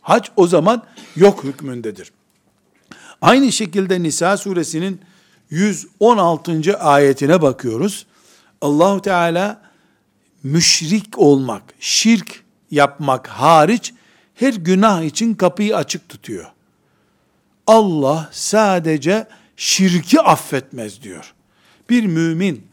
Hac 0.00 0.28
o 0.36 0.46
zaman 0.46 0.82
yok 1.16 1.44
hükmündedir. 1.44 2.12
Aynı 3.20 3.52
şekilde 3.52 4.02
Nisa 4.02 4.36
suresinin 4.36 5.00
116. 5.50 6.78
ayetine 6.78 7.42
bakıyoruz. 7.42 8.06
Allahu 8.60 9.02
Teala 9.02 9.62
müşrik 10.42 11.18
olmak, 11.18 11.62
şirk 11.80 12.44
yapmak 12.70 13.28
hariç 13.28 13.94
her 14.34 14.54
günah 14.54 15.02
için 15.02 15.34
kapıyı 15.34 15.76
açık 15.76 16.08
tutuyor. 16.08 16.46
Allah 17.66 18.28
sadece 18.32 19.28
şirki 19.56 20.20
affetmez 20.20 21.02
diyor. 21.02 21.34
Bir 21.90 22.06
mümin 22.06 22.66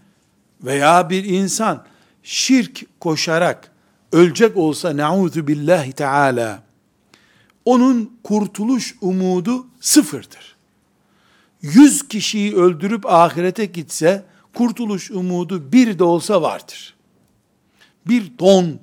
veya 0.62 1.10
bir 1.10 1.24
insan 1.24 1.86
şirk 2.24 3.00
koşarak 3.00 3.72
ölecek 4.13 4.58
olsa 4.58 4.98
nauzu 4.98 5.48
billahi 5.48 5.93
teala 5.93 6.63
onun 7.65 8.17
kurtuluş 8.24 8.96
umudu 9.01 9.67
sıfırdır. 9.79 10.55
Yüz 11.62 12.08
kişiyi 12.08 12.55
öldürüp 12.55 13.05
ahirete 13.05 13.65
gitse 13.65 14.25
kurtuluş 14.53 15.12
umudu 15.12 15.72
bir 15.72 16.00
de 16.00 16.03
olsa 16.03 16.41
vardır. 16.41 16.93
Bir 18.08 18.38
ton 18.38 18.79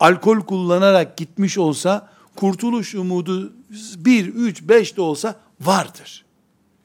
alkol 0.00 0.40
kullanarak 0.40 1.16
gitmiş 1.16 1.58
olsa 1.58 2.10
kurtuluş 2.36 2.94
umudu 2.94 3.52
bir, 3.96 4.26
üç, 4.26 4.62
beş 4.62 4.96
de 4.96 5.00
olsa 5.00 5.36
vardır. 5.60 6.24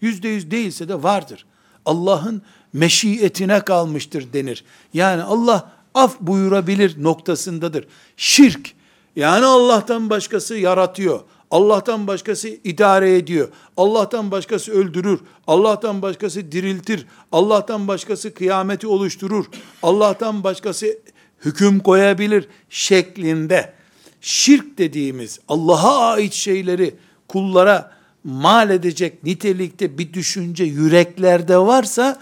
Yüzde 0.02 0.28
yüz 0.28 0.52
değilse 0.52 0.90
de 0.90 1.04
vardır. 1.04 1.46
Allah'ın 1.86 2.42
meşiyetine 2.74 3.60
kalmıştır 3.60 4.34
denir. 4.34 4.64
Yani 4.94 5.24
Allah 5.24 5.72
af 5.94 6.20
buyurabilir 6.20 7.04
noktasındadır. 7.04 7.88
Şirk, 8.18 8.74
yani 9.16 9.46
Allah'tan 9.46 10.10
başkası 10.10 10.56
yaratıyor. 10.58 11.20
Allah'tan 11.52 12.08
başkası 12.08 12.48
idare 12.64 13.18
ediyor. 13.18 13.48
Allah'tan 13.78 14.32
başkası 14.32 14.72
öldürür. 14.72 15.20
Allah'tan 15.48 16.02
başkası 16.02 16.52
diriltir. 16.52 17.06
Allah'tan 17.32 17.88
başkası 17.88 18.34
kıyameti 18.34 18.88
oluşturur. 18.88 19.46
Allah'tan 19.84 20.44
başkası 20.44 20.98
hüküm 21.46 21.80
koyabilir 21.80 22.48
şeklinde 22.70 23.74
şirk 24.22 24.78
dediğimiz 24.78 25.40
Allah'a 25.48 26.12
ait 26.12 26.34
şeyleri 26.34 26.96
kullara 27.28 27.92
mal 28.24 28.70
edecek 28.70 29.24
nitelikte 29.24 29.98
bir 29.98 30.14
düşünce 30.14 30.64
yüreklerde 30.64 31.58
varsa 31.58 32.20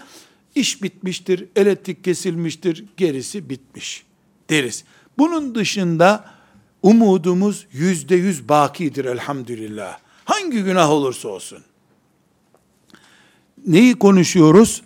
iş 0.54 0.82
bitmiştir, 0.82 1.48
elektrik 1.56 2.04
kesilmiştir, 2.04 2.84
gerisi 2.96 3.50
bitmiş 3.50 4.04
deriz. 4.50 4.84
Bunun 5.18 5.54
dışında 5.54 6.24
umudumuz 6.82 7.66
yüzde 7.72 8.16
yüz 8.16 8.48
bakidir 8.48 9.04
elhamdülillah. 9.04 9.98
Hangi 10.24 10.62
günah 10.62 10.90
olursa 10.90 11.28
olsun. 11.28 11.58
Neyi 13.66 13.94
konuşuyoruz? 13.94 14.82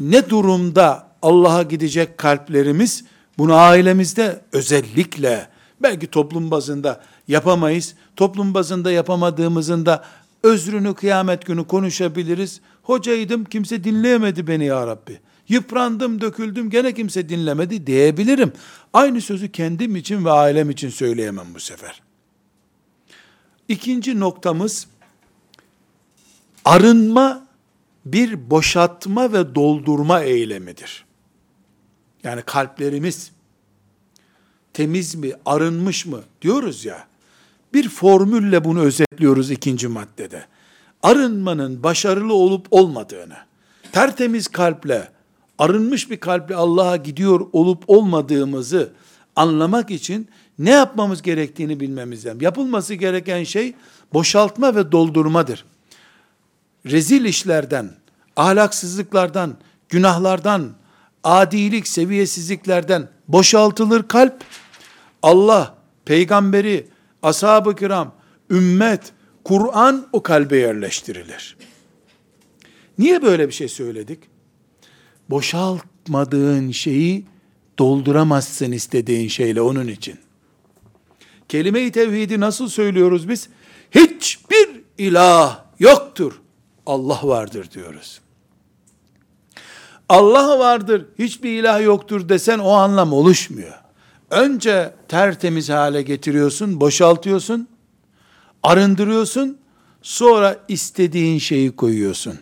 Ne 0.00 0.30
durumda 0.30 1.08
Allah'a 1.22 1.62
gidecek 1.62 2.18
kalplerimiz? 2.18 3.04
Bunu 3.38 3.54
ailemizde 3.54 4.40
özellikle 4.52 5.48
belki 5.82 6.06
toplum 6.06 6.50
bazında 6.50 7.04
yapamayız. 7.28 7.94
Toplum 8.16 8.54
bazında 8.54 8.92
yapamadığımızın 8.92 9.86
da 9.86 10.04
özrünü 10.42 10.94
kıyamet 10.94 11.46
günü 11.46 11.66
konuşabiliriz. 11.66 12.60
Hocaydım 12.82 13.44
kimse 13.44 13.84
dinleyemedi 13.84 14.46
beni 14.46 14.64
ya 14.64 14.86
Rabbi. 14.86 15.20
Yıprandım, 15.48 16.20
döküldüm, 16.20 16.70
gene 16.70 16.94
kimse 16.94 17.28
dinlemedi 17.28 17.86
diyebilirim. 17.86 18.52
Aynı 18.92 19.20
sözü 19.20 19.52
kendim 19.52 19.96
için 19.96 20.24
ve 20.24 20.30
ailem 20.30 20.70
için 20.70 20.88
söyleyemem 20.88 21.46
bu 21.54 21.60
sefer. 21.60 22.02
İkinci 23.68 24.20
noktamız, 24.20 24.86
arınma 26.64 27.46
bir 28.04 28.50
boşaltma 28.50 29.32
ve 29.32 29.54
doldurma 29.54 30.20
eylemidir. 30.20 31.04
Yani 32.24 32.42
kalplerimiz 32.42 33.32
temiz 34.72 35.14
mi, 35.14 35.32
arınmış 35.46 36.06
mı 36.06 36.22
diyoruz 36.42 36.84
ya, 36.84 37.06
bir 37.74 37.88
formülle 37.88 38.64
bunu 38.64 38.80
özetliyoruz 38.80 39.50
ikinci 39.50 39.88
maddede. 39.88 40.44
Arınmanın 41.02 41.82
başarılı 41.82 42.34
olup 42.34 42.66
olmadığını, 42.70 43.36
tertemiz 43.92 44.48
kalple, 44.48 45.08
arınmış 45.58 46.10
bir 46.10 46.16
kalple 46.16 46.54
Allah'a 46.54 46.96
gidiyor 46.96 47.46
olup 47.52 47.84
olmadığımızı 47.86 48.92
anlamak 49.36 49.90
için 49.90 50.28
ne 50.58 50.70
yapmamız 50.70 51.22
gerektiğini 51.22 51.80
bilmemiz 51.80 52.26
lazım. 52.26 52.40
Yapılması 52.40 52.94
gereken 52.94 53.44
şey 53.44 53.74
boşaltma 54.12 54.74
ve 54.74 54.92
doldurmadır. 54.92 55.64
Rezil 56.86 57.24
işlerden, 57.24 57.90
ahlaksızlıklardan, 58.36 59.56
günahlardan, 59.88 60.70
adilik, 61.24 61.88
seviyesizliklerden 61.88 63.08
boşaltılır 63.28 64.08
kalp. 64.08 64.44
Allah, 65.22 65.74
peygamberi, 66.04 66.86
ashab-ı 67.22 67.76
kiram, 67.76 68.14
ümmet, 68.50 69.12
Kur'an 69.44 70.06
o 70.12 70.22
kalbe 70.22 70.56
yerleştirilir. 70.56 71.56
Niye 72.98 73.22
böyle 73.22 73.48
bir 73.48 73.52
şey 73.52 73.68
söyledik? 73.68 74.18
Boşaltmadığın 75.30 76.70
şeyi 76.70 77.24
dolduramazsın 77.78 78.72
istediğin 78.72 79.28
şeyle 79.28 79.60
onun 79.60 79.88
için. 79.88 80.18
Kelime-i 81.48 81.92
tevhidi 81.92 82.40
nasıl 82.40 82.68
söylüyoruz 82.68 83.28
biz? 83.28 83.48
Hiçbir 83.90 84.68
ilah 84.98 85.64
yoktur. 85.78 86.40
Allah 86.86 87.20
vardır 87.22 87.70
diyoruz. 87.70 88.20
Allah 90.08 90.58
vardır, 90.58 91.06
hiçbir 91.18 91.50
ilah 91.50 91.82
yoktur 91.82 92.28
desen 92.28 92.58
o 92.58 92.70
anlam 92.70 93.12
oluşmuyor. 93.12 93.81
Önce 94.32 94.94
tertemiz 95.08 95.70
hale 95.70 96.02
getiriyorsun, 96.02 96.80
boşaltıyorsun, 96.80 97.68
arındırıyorsun, 98.62 99.58
sonra 100.02 100.56
istediğin 100.68 101.38
şeyi 101.38 101.76
koyuyorsun. 101.76 102.38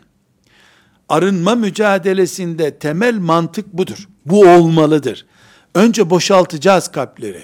Arınma 1.08 1.54
mücadelesinde 1.54 2.78
temel 2.78 3.18
mantık 3.18 3.72
budur. 3.72 4.08
Bu 4.26 4.46
olmalıdır. 4.46 5.26
Önce 5.74 6.10
boşaltacağız 6.10 6.88
kalpleri. 6.88 7.42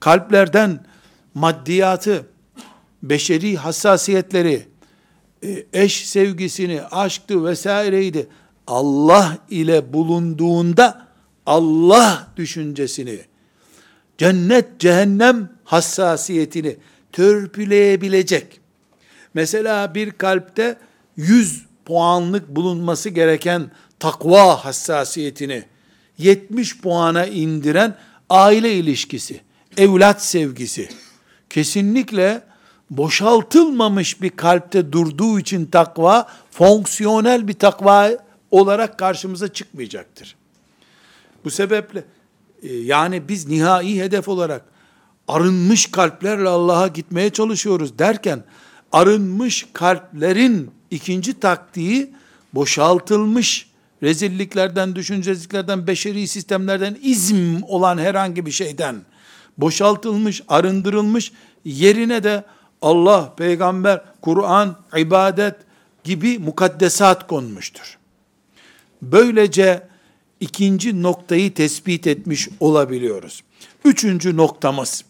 Kalplerden 0.00 0.86
maddiyatı, 1.34 2.26
beşeri 3.02 3.56
hassasiyetleri, 3.56 4.68
e, 5.42 5.66
eş 5.72 6.08
sevgisini, 6.08 6.82
aşktı 6.82 7.44
vesaireydi. 7.44 8.26
Allah 8.66 9.38
ile 9.50 9.92
bulunduğunda 9.92 11.06
Allah 11.46 12.28
düşüncesini, 12.36 13.31
cennet 14.22 14.80
cehennem 14.80 15.48
hassasiyetini 15.64 16.76
törpüleyebilecek. 17.12 18.60
Mesela 19.34 19.94
bir 19.94 20.10
kalpte 20.10 20.78
100 21.16 21.66
puanlık 21.84 22.48
bulunması 22.48 23.08
gereken 23.08 23.70
takva 23.98 24.64
hassasiyetini 24.64 25.64
70 26.18 26.80
puana 26.80 27.26
indiren 27.26 27.96
aile 28.30 28.74
ilişkisi, 28.74 29.40
evlat 29.76 30.24
sevgisi 30.24 30.88
kesinlikle 31.50 32.42
boşaltılmamış 32.90 34.22
bir 34.22 34.30
kalpte 34.30 34.92
durduğu 34.92 35.40
için 35.40 35.66
takva 35.66 36.28
fonksiyonel 36.50 37.48
bir 37.48 37.54
takva 37.54 38.10
olarak 38.50 38.98
karşımıza 38.98 39.48
çıkmayacaktır. 39.48 40.36
Bu 41.44 41.50
sebeple 41.50 42.04
yani 42.62 43.28
biz 43.28 43.48
nihai 43.48 44.00
hedef 44.00 44.28
olarak 44.28 44.64
arınmış 45.28 45.90
kalplerle 45.90 46.48
Allah'a 46.48 46.88
gitmeye 46.88 47.30
çalışıyoruz 47.30 47.98
derken 47.98 48.44
arınmış 48.92 49.66
kalplerin 49.72 50.70
ikinci 50.90 51.40
taktiği 51.40 52.10
boşaltılmış 52.54 53.72
rezilliklerden, 54.02 54.96
düşüncesizliklerden, 54.96 55.86
beşeri 55.86 56.28
sistemlerden, 56.28 56.98
izm 57.02 57.62
olan 57.62 57.98
herhangi 57.98 58.46
bir 58.46 58.50
şeyden 58.50 58.96
boşaltılmış, 59.58 60.42
arındırılmış, 60.48 61.32
yerine 61.64 62.24
de 62.24 62.44
Allah, 62.82 63.34
peygamber, 63.36 64.04
Kur'an, 64.20 64.76
ibadet 64.96 65.56
gibi 66.04 66.38
mukaddesat 66.38 67.26
konmuştur. 67.26 67.98
Böylece 69.02 69.88
ikinci 70.42 71.02
noktayı 71.02 71.54
tespit 71.54 72.06
etmiş 72.06 72.48
olabiliyoruz. 72.60 73.42
Üçüncü 73.84 74.36
noktamız. 74.36 75.04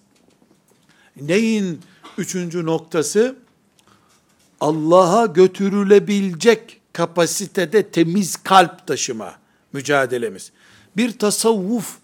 Neyin 1.21 1.81
üçüncü 2.19 2.67
noktası? 2.67 3.37
Allah'a 4.61 5.27
götürülebilecek 5.27 6.81
kapasitede 6.93 7.91
temiz 7.91 8.37
kalp 8.37 8.87
taşıma 8.87 9.35
mücadelemiz. 9.73 10.53
Bir 10.97 11.19
tasavvuf, 11.19 11.99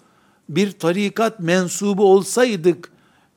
bir 0.48 0.72
tarikat 0.72 1.40
mensubu 1.40 2.12
olsaydık, 2.12 2.92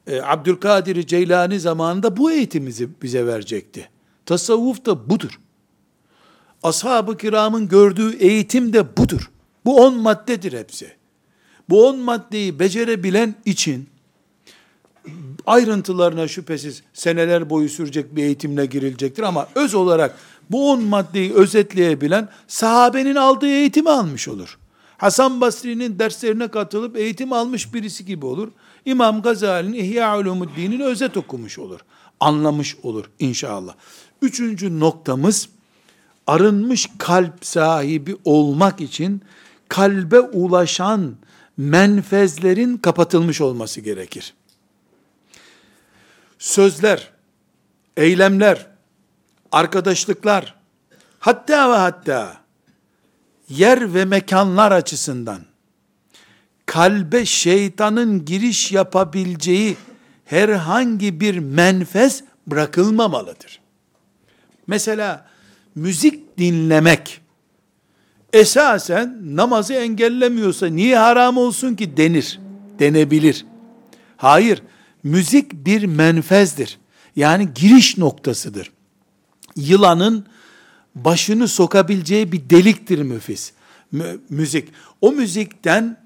e, 0.08 0.22
Abdülkadir 0.22 1.08
Ceylani 1.08 1.60
zamanında 1.60 2.18
bu 2.18 2.32
eğitimizi 2.32 2.90
bize 3.02 3.26
verecekti. 3.26 3.90
Tasavvuf 4.26 4.86
da 4.86 5.10
budur. 5.10 5.40
Ashab-ı 6.64 7.18
kiramın 7.18 7.68
gördüğü 7.68 8.16
eğitim 8.16 8.74
de 8.74 8.98
budur. 8.98 9.32
Bu 9.66 9.86
on 9.86 9.98
maddedir 9.98 10.54
hepsi. 10.54 10.92
Bu 11.70 11.88
on 11.88 12.00
maddeyi 12.00 12.60
becerebilen 12.60 13.36
için 13.46 13.90
ayrıntılarına 15.46 16.28
şüphesiz 16.28 16.84
seneler 16.94 17.50
boyu 17.50 17.70
sürecek 17.70 18.16
bir 18.16 18.24
eğitimle 18.24 18.66
girilecektir 18.66 19.24
ama 19.24 19.48
öz 19.56 19.76
olarak 19.76 20.18
bu 20.50 20.72
on 20.72 20.84
maddeyi 20.84 21.34
özetleyebilen 21.34 22.30
sahabenin 22.48 23.16
aldığı 23.16 23.48
eğitimi 23.48 23.90
almış 23.90 24.28
olur. 24.28 24.58
Hasan 24.98 25.42
Basri'nin 25.42 26.00
derslerine 26.00 26.48
katılıp 26.48 26.98
eğitim 26.98 27.34
almış 27.34 27.74
birisi 27.74 28.06
gibi 28.06 28.26
olur. 28.26 28.52
İmam 28.86 29.22
Gazali'nin 29.22 29.74
İhya 29.74 30.20
Ulumuddin'in 30.20 30.80
özet 30.80 31.18
okumuş 31.18 31.60
olur. 31.60 31.80
Anlamış 32.20 32.78
olur 32.84 33.06
inşallah. 33.20 33.74
Üçüncü 34.22 34.80
noktamız 34.80 35.50
arınmış 36.28 36.90
kalp 36.98 37.46
sahibi 37.46 38.18
olmak 38.26 38.82
için 38.82 39.22
kalbe 39.72 40.20
ulaşan 40.20 41.16
menfezlerin 41.58 42.78
kapatılmış 42.78 43.42
olması 43.42 43.82
gerekir. 43.82 44.34
Sözler, 46.40 47.12
eylemler, 47.98 48.68
arkadaşlıklar, 49.52 50.56
hatta 51.20 51.72
ve 51.72 51.76
hatta 51.76 52.38
yer 53.50 53.94
ve 53.94 54.06
mekanlar 54.06 54.72
açısından 54.72 55.42
kalbe 56.66 57.26
şeytanın 57.26 58.26
giriş 58.26 58.72
yapabileceği 58.72 59.78
herhangi 60.26 61.20
bir 61.20 61.38
menfez 61.38 62.24
bırakılmamalıdır. 62.48 63.60
Mesela 64.68 65.28
müzik 65.76 66.38
dinlemek 66.38 67.21
esasen 68.34 69.20
namazı 69.24 69.74
engellemiyorsa 69.74 70.68
niye 70.68 70.98
haram 70.98 71.38
olsun 71.38 71.76
ki 71.76 71.98
denir, 71.98 72.40
denebilir. 72.80 73.46
Hayır, 74.18 74.64
müzik 75.04 75.54
bir 75.54 75.84
menfezdir. 75.84 76.80
Yani 77.16 77.50
giriş 77.56 77.98
noktasıdır. 77.98 78.72
Yılanın 79.56 80.26
başını 80.96 81.48
sokabileceği 81.48 82.32
bir 82.32 82.50
deliktir 82.50 83.02
müfis. 83.02 83.52
müzik. 84.30 84.70
O 85.02 85.12
müzikten 85.12 85.98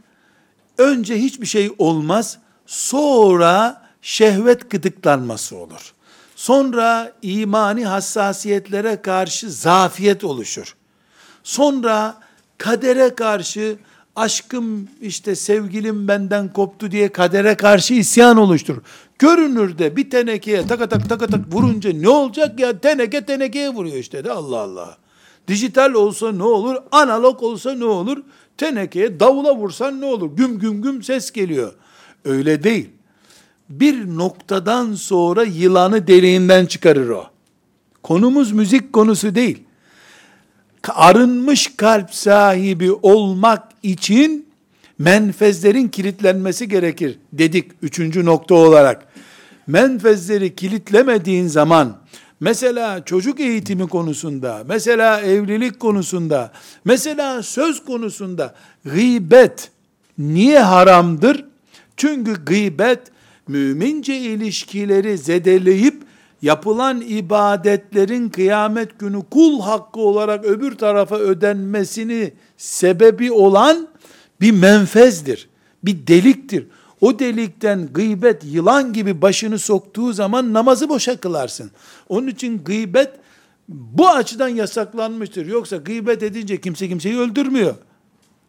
önce 0.77 1.17
hiçbir 1.21 1.45
şey 1.45 1.71
olmaz, 1.77 2.37
sonra 2.65 3.85
şehvet 4.01 4.71
gıdıklanması 4.71 5.57
olur. 5.57 5.93
Sonra 6.35 7.13
imani 7.21 7.85
hassasiyetlere 7.85 9.01
karşı 9.01 9.51
zafiyet 9.51 10.23
oluşur. 10.23 10.75
Sonra 11.45 12.17
kadere 12.57 13.15
karşı 13.15 13.77
aşkım 14.15 14.87
işte 15.01 15.35
sevgilim 15.35 16.07
benden 16.07 16.53
koptu 16.53 16.91
diye 16.91 17.11
kadere 17.11 17.55
karşı 17.55 17.93
isyan 17.93 18.37
oluşturur. 18.37 18.81
Görünürde 19.19 19.95
bir 19.95 20.09
tenekeye 20.09 20.67
tak 20.67 20.89
tak 20.89 21.09
tak 21.09 21.19
tak 21.19 21.53
vurunca 21.53 21.93
ne 21.93 22.09
olacak 22.09 22.59
ya 22.59 22.79
teneke 22.79 23.25
tenekeye 23.25 23.69
vuruyor 23.69 23.95
işte 23.95 24.23
de 24.23 24.31
Allah 24.31 24.57
Allah. 24.57 24.97
Dijital 25.47 25.93
olsa 25.93 26.31
ne 26.31 26.43
olur? 26.43 26.75
Analog 26.91 27.43
olsa 27.43 27.73
ne 27.73 27.85
olur? 27.85 28.17
Tenekeye 28.57 29.19
davula 29.19 29.55
vursan 29.55 30.01
ne 30.01 30.05
olur? 30.05 30.29
Güm 30.37 30.59
güm 30.59 30.81
güm 30.81 31.03
ses 31.03 31.31
geliyor. 31.31 31.73
Öyle 32.23 32.63
değil. 32.63 32.89
Bir 33.69 34.17
noktadan 34.17 34.93
sonra 34.93 35.43
yılanı 35.43 36.07
deliğinden 36.07 36.65
çıkarır 36.65 37.09
o. 37.09 37.23
Konumuz 38.03 38.51
müzik 38.51 38.93
konusu 38.93 39.35
değil. 39.35 39.64
Arınmış 40.93 41.77
kalp 41.77 42.13
sahibi 42.13 42.91
olmak 42.91 43.63
için 43.83 44.45
menfezlerin 44.99 45.87
kilitlenmesi 45.87 46.67
gerekir 46.67 47.19
dedik 47.33 47.71
üçüncü 47.81 48.25
nokta 48.25 48.55
olarak. 48.55 49.07
Menfezleri 49.67 50.55
kilitlemediğin 50.55 51.47
zaman 51.47 51.97
Mesela 52.39 53.05
çocuk 53.05 53.39
eğitimi 53.39 53.87
konusunda, 53.87 54.63
mesela 54.67 55.21
evlilik 55.21 55.79
konusunda, 55.79 56.51
mesela 56.85 57.43
söz 57.43 57.85
konusunda 57.85 58.55
gıybet 58.85 59.71
niye 60.17 60.59
haramdır? 60.59 61.45
Çünkü 61.97 62.45
gıybet 62.45 62.99
mümince 63.47 64.17
ilişkileri 64.17 65.17
zedeleyip 65.17 66.03
yapılan 66.45 67.01
ibadetlerin 67.01 68.29
kıyamet 68.29 68.99
günü 68.99 69.23
kul 69.31 69.61
hakkı 69.61 69.99
olarak 69.99 70.45
öbür 70.45 70.75
tarafa 70.75 71.15
ödenmesini 71.15 72.33
sebebi 72.57 73.31
olan 73.31 73.87
bir 74.41 74.51
menfezdir. 74.51 75.49
Bir 75.83 76.07
deliktir. 76.07 76.67
O 77.01 77.19
delikten 77.19 77.93
gıybet 77.93 78.43
yılan 78.43 78.93
gibi 78.93 79.21
başını 79.21 79.59
soktuğu 79.59 80.13
zaman 80.13 80.53
namazı 80.53 80.89
boşa 80.89 81.17
kılarsın. 81.17 81.71
Onun 82.09 82.27
için 82.27 82.63
gıybet 82.63 83.09
bu 83.69 84.09
açıdan 84.09 84.49
yasaklanmıştır. 84.49 85.45
Yoksa 85.45 85.77
gıybet 85.77 86.23
edince 86.23 86.61
kimse 86.61 86.87
kimseyi 86.87 87.17
öldürmüyor. 87.17 87.75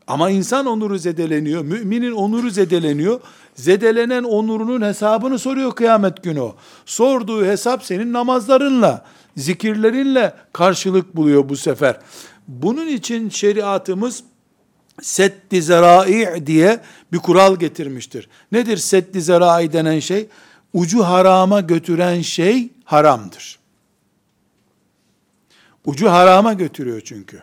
Ama 0.07 0.31
insan 0.31 0.67
onuru 0.67 0.99
zedeleniyor. 0.99 1.63
Müminin 1.63 2.13
onuru 2.13 2.51
zedeleniyor. 2.51 3.21
Zedelenen 3.55 4.25
onurunun 4.25 4.83
hesabını 4.83 5.39
soruyor 5.39 5.73
kıyamet 5.75 6.23
günü 6.23 6.41
o. 6.41 6.57
Sorduğu 6.87 7.45
hesap 7.45 7.85
senin 7.85 8.13
namazlarınla, 8.13 9.05
zikirlerinle 9.37 10.35
karşılık 10.53 11.17
buluyor 11.17 11.49
bu 11.49 11.57
sefer. 11.57 12.01
Bunun 12.49 12.87
için 12.87 13.29
şeriatımız 13.29 14.25
seddi 15.03 15.63
zerai 15.63 16.47
diye 16.47 16.81
bir 17.13 17.19
kural 17.19 17.57
getirmiştir. 17.57 18.29
Nedir 18.53 18.77
seddi 18.77 19.23
zerai 19.23 19.73
denen 19.73 20.01
şey? 20.01 20.29
Ucu 20.73 21.05
harama 21.05 21.61
götüren 21.61 22.21
şey 22.21 22.69
haramdır. 22.85 23.59
Ucu 25.85 26.11
harama 26.11 26.53
götürüyor 26.53 27.01
çünkü. 27.05 27.43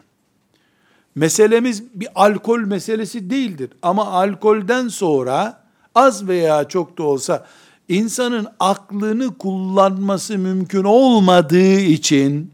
Meselemiz 1.16 1.84
bir 1.94 2.08
alkol 2.16 2.60
meselesi 2.60 3.30
değildir. 3.30 3.70
Ama 3.82 4.08
alkolden 4.08 4.88
sonra 4.88 5.64
az 5.96 6.28
veya 6.28 6.68
çok 6.68 6.98
da 6.98 7.04
olsa 7.04 7.46
insanın 7.88 8.48
aklını 8.60 9.38
kullanması 9.38 10.38
mümkün 10.38 10.84
olmadığı 10.84 11.80
için 11.80 12.52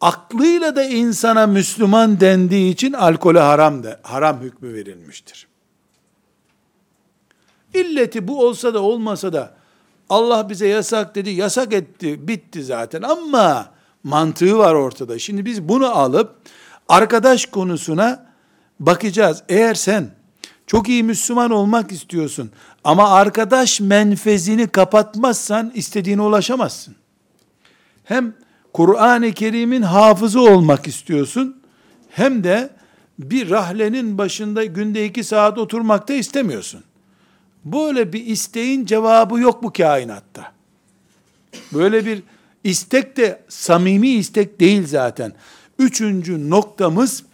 aklıyla 0.00 0.76
da 0.76 0.84
insana 0.84 1.46
Müslüman 1.46 2.20
dendiği 2.20 2.72
için 2.72 2.92
alkole 2.92 3.40
haram 3.40 3.82
de, 3.82 4.00
haram 4.02 4.40
hükmü 4.40 4.74
verilmiştir. 4.74 5.46
İlleti 7.74 8.28
bu 8.28 8.46
olsa 8.46 8.74
da 8.74 8.82
olmasa 8.82 9.32
da 9.32 9.54
Allah 10.08 10.50
bize 10.50 10.68
yasak 10.68 11.14
dedi, 11.14 11.30
yasak 11.30 11.72
etti, 11.72 12.28
bitti 12.28 12.64
zaten 12.64 13.02
ama 13.02 13.70
mantığı 14.04 14.58
var 14.58 14.74
ortada. 14.74 15.18
Şimdi 15.18 15.44
biz 15.44 15.68
bunu 15.68 15.98
alıp 15.98 16.36
arkadaş 16.88 17.46
konusuna 17.46 18.26
bakacağız. 18.80 19.42
Eğer 19.48 19.74
sen 19.74 20.10
çok 20.66 20.88
iyi 20.88 21.02
Müslüman 21.02 21.50
olmak 21.50 21.92
istiyorsun 21.92 22.50
ama 22.84 23.10
arkadaş 23.10 23.80
menfezini 23.80 24.68
kapatmazsan 24.68 25.72
istediğine 25.74 26.22
ulaşamazsın. 26.22 26.94
Hem 28.04 28.34
Kur'an-ı 28.72 29.32
Kerim'in 29.32 29.82
hafızı 29.82 30.40
olmak 30.40 30.86
istiyorsun, 30.86 31.62
hem 32.10 32.44
de 32.44 32.70
bir 33.18 33.50
rahlenin 33.50 34.18
başında 34.18 34.64
günde 34.64 35.06
iki 35.06 35.24
saat 35.24 35.58
oturmak 35.58 36.08
da 36.08 36.12
istemiyorsun. 36.12 36.84
Böyle 37.64 38.12
bir 38.12 38.26
isteğin 38.26 38.86
cevabı 38.86 39.40
yok 39.40 39.62
bu 39.62 39.72
kainatta. 39.72 40.52
Böyle 41.72 42.06
bir 42.06 42.22
istek 42.64 43.16
de 43.16 43.42
samimi 43.48 44.08
istek 44.08 44.60
değil 44.60 44.86
zaten. 44.86 45.32
Üçüncü 45.78 46.50
noktamız 46.50 47.24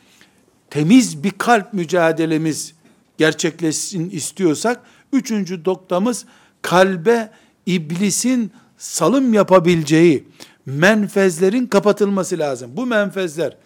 temiz 0.71 1.25
bir 1.25 1.31
kalp 1.31 1.73
mücadelemiz 1.73 2.75
gerçekleşsin 3.19 4.11
istiyorsak, 4.11 4.81
üçüncü 5.13 5.65
noktamız 5.65 6.25
kalbe 6.63 7.31
iblisin 7.67 8.53
salım 8.79 9.35
yapabileceği, 9.35 10.25
menfezlerin 10.67 11.67
kapatılması 11.67 12.39
lazım. 12.39 12.71
Bu 12.77 12.87
menfezler 12.87 13.57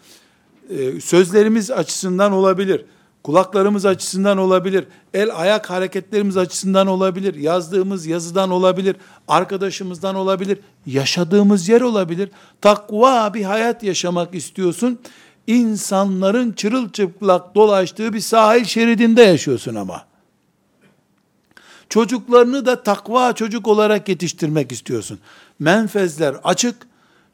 e, 0.70 1.00
sözlerimiz 1.00 1.70
açısından 1.70 2.32
olabilir, 2.32 2.84
kulaklarımız 3.22 3.86
açısından 3.86 4.38
olabilir, 4.38 4.84
el 5.14 5.30
ayak 5.40 5.70
hareketlerimiz 5.70 6.36
açısından 6.36 6.86
olabilir, 6.86 7.34
yazdığımız 7.34 8.06
yazıdan 8.06 8.50
olabilir, 8.50 8.96
arkadaşımızdan 9.28 10.14
olabilir, 10.14 10.58
yaşadığımız 10.86 11.68
yer 11.68 11.80
olabilir. 11.80 12.30
Takva 12.60 13.34
bir 13.34 13.44
hayat 13.44 13.82
yaşamak 13.82 14.34
istiyorsun. 14.34 14.98
İnsanların 15.46 16.52
çırılçıplak 16.52 17.54
dolaştığı 17.54 18.12
bir 18.12 18.20
sahil 18.20 18.64
şeridinde 18.64 19.22
yaşıyorsun 19.22 19.74
ama. 19.74 20.04
Çocuklarını 21.88 22.66
da 22.66 22.82
takva 22.82 23.32
çocuk 23.32 23.68
olarak 23.68 24.08
yetiştirmek 24.08 24.72
istiyorsun. 24.72 25.18
Menfezler 25.58 26.36
açık, 26.44 26.76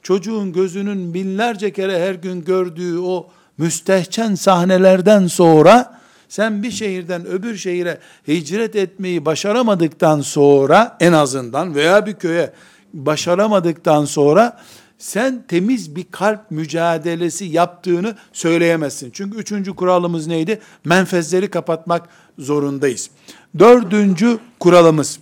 çocuğun 0.03 0.53
gözünün 0.53 1.15
binlerce 1.15 1.73
kere 1.73 2.01
her 2.01 2.15
gün 2.15 2.45
gördüğü 2.45 2.99
o 2.99 3.31
müstehcen 3.59 4.35
sahnelerden 4.35 5.27
sonra 5.27 5.99
sen 6.29 6.63
bir 6.63 6.71
şehirden 6.71 7.27
öbür 7.27 7.57
şehire 7.57 7.99
hicret 8.29 8.77
etmeyi 8.77 9.25
başaramadıktan 9.25 10.21
sonra 10.21 10.97
en 11.01 11.13
azından 11.13 11.75
veya 11.75 12.07
bir 12.07 12.15
köye 12.15 12.53
başaramadıktan 12.95 14.05
sonra 14.05 14.61
sen 14.99 15.45
temiz 15.49 15.97
bir 15.97 16.07
kalp 16.11 16.51
mücadelesi 16.51 17.45
yaptığını 17.45 18.17
söyleyemezsin. 18.33 19.11
Çünkü 19.13 19.39
üçüncü 19.39 19.77
kuralımız 19.77 20.27
neydi? 20.27 20.61
Menfezleri 20.85 21.51
kapatmak 21.51 22.09
zorundayız. 22.39 23.11
Dördüncü 23.59 24.39
kuralımız, 24.61 25.19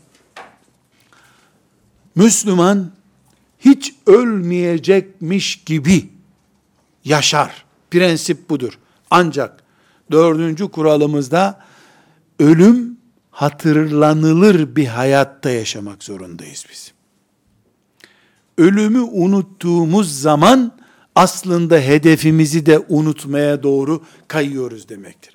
Müslüman 2.15 2.91
hiç 3.59 3.95
ölmeyecekmiş 4.07 5.65
gibi 5.65 6.09
yaşar. 7.05 7.66
Prensip 7.97 8.51
budur. 8.51 8.79
Ancak 9.11 9.63
dördüncü 10.11 10.69
kuralımızda 10.69 11.61
ölüm 12.39 12.97
hatırlanılır 13.31 14.77
bir 14.77 14.87
hayatta 14.87 15.51
yaşamak 15.51 16.05
zorundayız 16.05 16.67
biz. 16.71 16.93
Ölümü 18.59 19.01
unuttuğumuz 19.01 20.21
zaman 20.21 20.73
aslında 21.15 21.79
hedefimizi 21.79 22.67
de 22.67 22.79
unutmaya 22.89 23.63
doğru 23.63 24.05
kayıyoruz 24.29 24.89
demektir. 24.89 25.35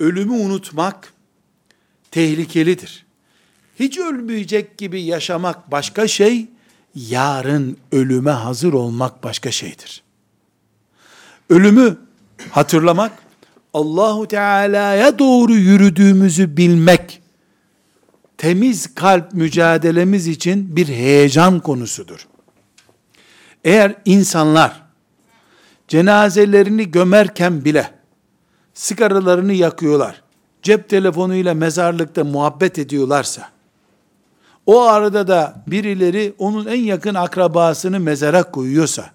Ölümü 0.00 0.32
unutmak 0.32 1.12
tehlikelidir. 2.10 3.06
Hiç 3.80 3.98
ölmeyecek 3.98 4.78
gibi 4.78 5.02
yaşamak 5.02 5.70
başka 5.70 6.08
şey, 6.08 6.46
yarın 6.94 7.76
ölüme 7.92 8.30
hazır 8.30 8.72
olmak 8.72 9.22
başka 9.24 9.50
şeydir. 9.50 10.02
Ölümü 11.50 11.96
hatırlamak, 12.50 13.12
Allahu 13.74 14.28
Teala'ya 14.28 15.18
doğru 15.18 15.52
yürüdüğümüzü 15.52 16.56
bilmek, 16.56 17.22
temiz 18.38 18.94
kalp 18.94 19.34
mücadelemiz 19.34 20.26
için 20.28 20.76
bir 20.76 20.88
heyecan 20.88 21.60
konusudur. 21.60 22.26
Eğer 23.64 23.94
insanlar 24.04 24.82
cenazelerini 25.88 26.90
gömerken 26.90 27.64
bile 27.64 27.90
sigaralarını 28.74 29.52
yakıyorlar, 29.52 30.22
cep 30.62 30.88
telefonuyla 30.88 31.54
mezarlıkta 31.54 32.24
muhabbet 32.24 32.78
ediyorlarsa, 32.78 33.48
o 34.66 34.80
arada 34.80 35.28
da 35.28 35.64
birileri 35.66 36.34
onun 36.38 36.66
en 36.66 36.80
yakın 36.80 37.14
akrabasını 37.14 38.00
mezara 38.00 38.42
koyuyorsa, 38.42 39.10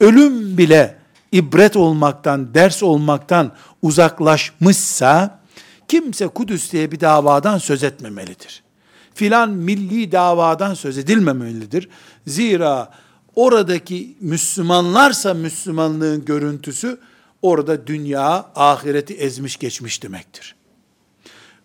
ölüm 0.00 0.58
bile 0.58 0.97
ibret 1.32 1.76
olmaktan, 1.76 2.54
ders 2.54 2.82
olmaktan 2.82 3.52
uzaklaşmışsa, 3.82 5.40
kimse 5.88 6.28
Kudüs 6.28 6.72
diye 6.72 6.92
bir 6.92 7.00
davadan 7.00 7.58
söz 7.58 7.84
etmemelidir. 7.84 8.62
Filan 9.14 9.50
milli 9.50 10.12
davadan 10.12 10.74
söz 10.74 10.98
edilmemelidir. 10.98 11.88
Zira 12.26 12.90
oradaki 13.34 14.16
Müslümanlarsa 14.20 15.34
Müslümanlığın 15.34 16.24
görüntüsü, 16.24 16.98
orada 17.42 17.86
dünya 17.86 18.50
ahireti 18.54 19.14
ezmiş 19.14 19.56
geçmiş 19.56 20.02
demektir. 20.02 20.54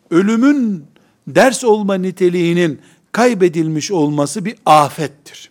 Ölümün 0.10 0.86
ders 1.28 1.63
olma 1.63 1.95
niteliğinin 1.95 2.82
kaybedilmiş 3.12 3.91
olması 3.91 4.45
bir 4.45 4.56
afettir. 4.65 5.49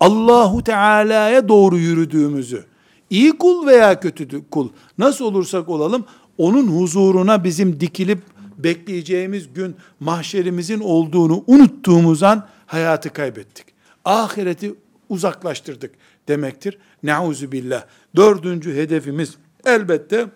Allahu 0.00 0.64
Teala'ya 0.64 1.48
doğru 1.48 1.78
yürüdüğümüzü, 1.78 2.64
iyi 3.10 3.38
kul 3.38 3.66
veya 3.66 4.00
kötü 4.00 4.48
kul, 4.50 4.68
nasıl 4.98 5.24
olursak 5.24 5.68
olalım, 5.68 6.04
onun 6.38 6.66
huzuruna 6.66 7.44
bizim 7.44 7.80
dikilip 7.80 8.18
bekleyeceğimiz 8.58 9.52
gün 9.54 9.76
mahşerimizin 10.00 10.80
olduğunu 10.80 11.44
unuttuğumuz 11.46 12.22
an 12.22 12.48
hayatı 12.66 13.12
kaybettik. 13.12 13.66
Ahireti 14.04 14.74
uzaklaştırdık 15.08 15.94
demektir. 16.28 16.78
Nauzu 17.02 17.52
billah. 17.52 17.84
Dördüncü 18.16 18.74
hedefimiz 18.74 19.34
elbette 19.64 20.26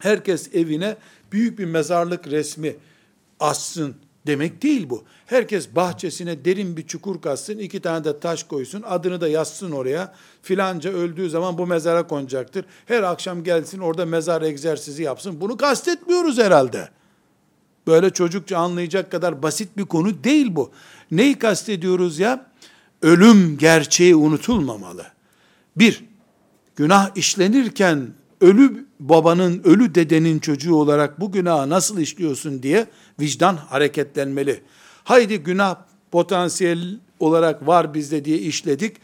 herkes 0.00 0.54
evine 0.54 0.96
büyük 1.32 1.58
bir 1.58 1.64
mezarlık 1.64 2.26
resmi 2.26 2.76
assın 3.40 3.94
demek 4.26 4.62
değil 4.62 4.90
bu. 4.90 5.04
Herkes 5.26 5.68
bahçesine 5.76 6.44
derin 6.44 6.76
bir 6.76 6.86
çukur 6.86 7.22
kazsın, 7.22 7.58
iki 7.58 7.80
tane 7.80 8.04
de 8.04 8.20
taş 8.20 8.42
koysun, 8.42 8.82
adını 8.86 9.20
da 9.20 9.28
yazsın 9.28 9.70
oraya. 9.70 10.14
Filanca 10.42 10.90
öldüğü 10.90 11.30
zaman 11.30 11.58
bu 11.58 11.66
mezara 11.66 12.06
konacaktır. 12.06 12.64
Her 12.86 13.02
akşam 13.02 13.44
gelsin 13.44 13.78
orada 13.78 14.06
mezar 14.06 14.42
egzersizi 14.42 15.02
yapsın. 15.02 15.40
Bunu 15.40 15.56
kastetmiyoruz 15.56 16.38
herhalde. 16.38 16.88
Böyle 17.86 18.10
çocukça 18.10 18.58
anlayacak 18.58 19.10
kadar 19.10 19.42
basit 19.42 19.76
bir 19.76 19.84
konu 19.84 20.24
değil 20.24 20.46
bu. 20.50 20.70
Neyi 21.10 21.38
kastediyoruz 21.38 22.18
ya? 22.18 22.46
Ölüm 23.02 23.58
gerçeği 23.58 24.16
unutulmamalı. 24.16 25.06
Bir, 25.76 26.04
günah 26.76 27.16
işlenirken 27.16 28.08
ölü 28.40 28.86
babanın, 29.08 29.62
ölü 29.64 29.94
dedenin 29.94 30.38
çocuğu 30.38 30.74
olarak 30.74 31.20
bu 31.20 31.32
günahı 31.32 31.70
nasıl 31.70 31.98
işliyorsun 31.98 32.62
diye 32.62 32.86
vicdan 33.20 33.56
hareketlenmeli. 33.56 34.60
Haydi 35.04 35.38
günah 35.38 35.76
potansiyel 36.12 36.98
olarak 37.20 37.66
var 37.66 37.94
bizde 37.94 38.24
diye 38.24 38.38
işledik. 38.38 38.96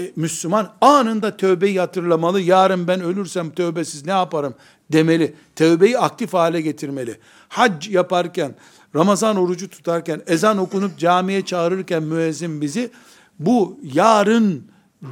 E, 0.00 0.12
Müslüman 0.16 0.72
anında 0.80 1.36
tövbeyi 1.36 1.80
hatırlamalı. 1.80 2.40
Yarın 2.40 2.88
ben 2.88 3.00
ölürsem 3.00 3.50
tövbesiz 3.50 4.06
ne 4.06 4.12
yaparım 4.12 4.54
demeli. 4.92 5.34
Tövbeyi 5.56 5.98
aktif 5.98 6.32
hale 6.32 6.60
getirmeli. 6.60 7.18
Hac 7.48 7.88
yaparken, 7.88 8.54
Ramazan 8.96 9.36
orucu 9.36 9.70
tutarken, 9.70 10.22
ezan 10.26 10.58
okunup 10.58 10.98
camiye 10.98 11.44
çağırırken 11.44 12.02
müezzin 12.02 12.60
bizi 12.60 12.90
bu 13.38 13.80
yarın 13.94 14.64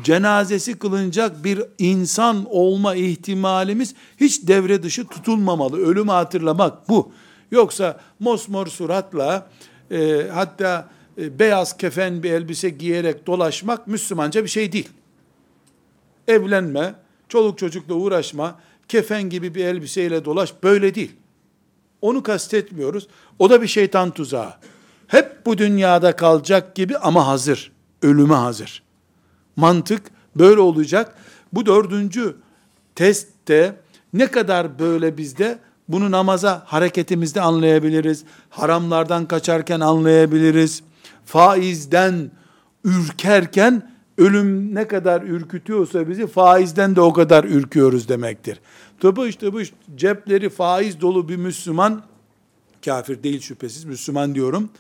cenazesi 0.03 0.79
kılınacak 0.79 1.45
bir 1.45 1.63
insan 1.79 2.45
olma 2.51 2.95
ihtimalimiz 2.95 3.95
hiç 4.21 4.49
devre 4.49 4.83
dışı 4.83 5.07
tutulmamalı. 5.07 5.77
Ölümü 5.79 6.11
hatırlamak 6.11 6.89
bu. 6.89 7.13
Yoksa 7.51 8.01
mosmor 8.21 8.67
suratla 8.67 9.49
e, 9.91 10.27
hatta 10.33 10.89
e, 11.19 11.39
beyaz 11.39 11.77
kefen 11.77 12.23
bir 12.23 12.31
elbise 12.31 12.71
giyerek 12.71 13.27
dolaşmak 13.27 13.87
Müslümanca 13.87 14.45
bir 14.45 14.49
şey 14.49 14.73
değil. 14.73 14.89
Evlenme, 16.29 16.95
çoluk 17.29 17.59
çocukla 17.59 17.95
uğraşma, 17.95 18.59
kefen 18.89 19.23
gibi 19.23 19.55
bir 19.55 19.65
elbiseyle 19.65 20.25
dolaş 20.25 20.55
böyle 20.63 20.95
değil. 20.95 21.13
Onu 22.01 22.23
kastetmiyoruz. 22.23 23.09
O 23.39 23.51
da 23.51 23.63
bir 23.63 23.67
şeytan 23.67 24.11
tuzağı. 24.11 24.55
Hep 25.07 25.47
bu 25.47 25.59
dünyada 25.59 26.17
kalacak 26.17 26.75
gibi 26.75 26.99
ama 26.99 27.27
hazır. 27.27 27.73
Ölüme 28.03 28.35
hazır. 28.35 28.86
Mantık 29.57 30.03
böyle 30.37 30.61
olacak. 30.61 31.15
Bu 31.53 31.67
dördüncü 31.67 32.37
testte 32.95 33.77
ne 34.13 34.31
kadar 34.31 34.79
böyle 34.79 35.19
bizde 35.19 35.59
bunu 35.89 36.11
namaza 36.11 36.63
hareketimizde 36.67 37.41
anlayabiliriz. 37.41 38.25
Haramlardan 38.51 39.29
kaçarken 39.29 39.81
anlayabiliriz. 39.81 40.83
Faizden 41.25 42.31
ürkerken 42.85 43.91
ölüm 44.19 44.75
ne 44.75 44.89
kadar 44.89 45.23
ürkütüyorsa 45.23 46.09
bizi 46.09 46.27
faizden 46.27 46.97
de 46.97 47.01
o 47.01 47.13
kadar 47.13 47.45
ürküyoruz 47.45 48.09
demektir. 48.09 48.61
Tıpış 49.01 49.37
tıpış 49.37 49.73
cepleri 49.97 50.51
faiz 50.51 51.01
dolu 51.01 51.29
bir 51.29 51.37
Müslüman, 51.37 52.03
kafir 52.85 53.23
değil 53.23 53.41
şüphesiz 53.41 53.85
Müslüman 53.85 54.35
diyorum, 54.35 54.71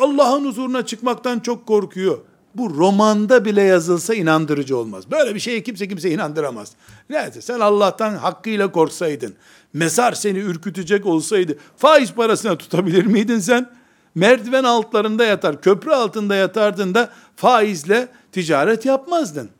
Allah'ın 0.00 0.44
huzuruna 0.44 0.86
çıkmaktan 0.86 1.40
çok 1.40 1.66
korkuyor 1.66 2.18
bu 2.56 2.70
romanda 2.78 3.44
bile 3.44 3.62
yazılsa 3.62 4.14
inandırıcı 4.14 4.76
olmaz. 4.76 5.10
Böyle 5.10 5.34
bir 5.34 5.40
şeye 5.40 5.62
kimse 5.62 5.88
kimse 5.88 6.10
inandıramaz. 6.10 6.72
Neyse 7.10 7.40
sen 7.42 7.60
Allah'tan 7.60 8.14
hakkıyla 8.14 8.72
korksaydın, 8.72 9.34
mezar 9.72 10.12
seni 10.12 10.38
ürkütecek 10.38 11.06
olsaydı, 11.06 11.58
faiz 11.76 12.12
parasına 12.12 12.58
tutabilir 12.58 13.06
miydin 13.06 13.38
sen? 13.38 13.70
Merdiven 14.14 14.64
altlarında 14.64 15.24
yatar, 15.24 15.60
köprü 15.60 15.90
altında 15.90 16.34
yatardın 16.34 16.94
da 16.94 17.10
faizle 17.36 18.08
ticaret 18.32 18.86
yapmazdın. 18.86 19.50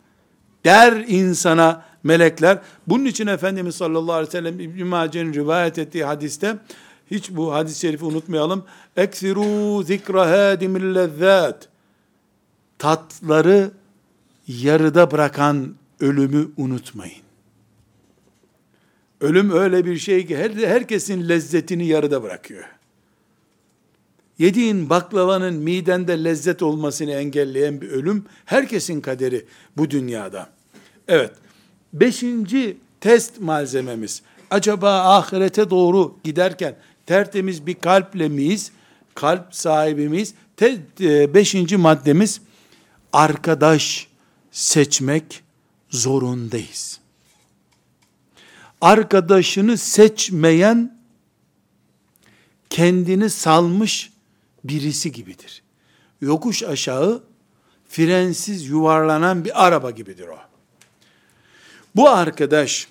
Der 0.64 0.92
insana 0.92 1.85
melekler. 2.02 2.59
Bunun 2.87 3.05
için 3.05 3.26
Efendimiz 3.26 3.74
sallallahu 3.74 4.12
aleyhi 4.12 4.28
ve 4.28 4.33
sellem 4.33 4.61
İbn-i 4.61 4.85
Mace'nin 4.85 5.35
rivayet 5.35 5.78
ettiği 5.78 6.05
hadiste, 6.05 6.57
hiç 7.11 7.31
bu 7.31 7.55
hadis-i 7.55 7.81
şerifi 7.81 8.05
unutmayalım. 8.05 8.64
Eksiru 8.96 9.83
zikra 9.83 10.31
hadimil 10.31 10.94
lezzat 10.94 11.71
tatları 12.83 13.71
yarıda 14.49 15.11
bırakan 15.11 15.75
ölümü 16.01 16.51
unutmayın. 16.57 17.23
Ölüm 19.21 19.51
öyle 19.51 19.85
bir 19.85 19.99
şey 19.99 20.27
ki 20.27 20.37
her, 20.37 20.51
herkesin 20.51 21.29
lezzetini 21.29 21.87
yarıda 21.87 22.23
bırakıyor. 22.23 22.64
Yediğin 24.38 24.90
baklavanın 24.90 25.55
midende 25.55 26.25
lezzet 26.25 26.62
olmasını 26.62 27.12
engelleyen 27.12 27.81
bir 27.81 27.88
ölüm 27.88 28.25
herkesin 28.45 29.01
kaderi 29.01 29.45
bu 29.77 29.90
dünyada. 29.90 30.49
Evet. 31.09 31.33
Beşinci 31.92 32.77
test 33.01 33.40
malzememiz. 33.40 34.23
Acaba 34.51 35.16
ahirete 35.16 35.71
doğru 35.71 36.16
giderken 36.25 36.77
tertemiz 37.07 37.66
bir 37.66 37.75
kalple 37.75 38.29
miyiz? 38.29 38.73
Kalp 39.14 39.55
sahibimiz. 39.55 40.35
Te, 40.57 40.79
e, 41.01 41.35
beşinci 41.35 41.77
maddemiz 41.77 42.40
arkadaş 43.12 44.09
seçmek 44.51 45.42
zorundayız. 45.90 47.01
Arkadaşını 48.81 49.79
seçmeyen 49.79 50.98
kendini 52.70 53.31
salmış 53.31 54.12
birisi 54.64 55.12
gibidir. 55.12 55.62
Yokuş 56.20 56.62
aşağı 56.62 57.22
frensiz 57.88 58.66
yuvarlanan 58.66 59.44
bir 59.44 59.66
araba 59.66 59.90
gibidir 59.90 60.29
o. 60.29 60.38
Bu 61.96 62.09
arkadaş 62.09 62.88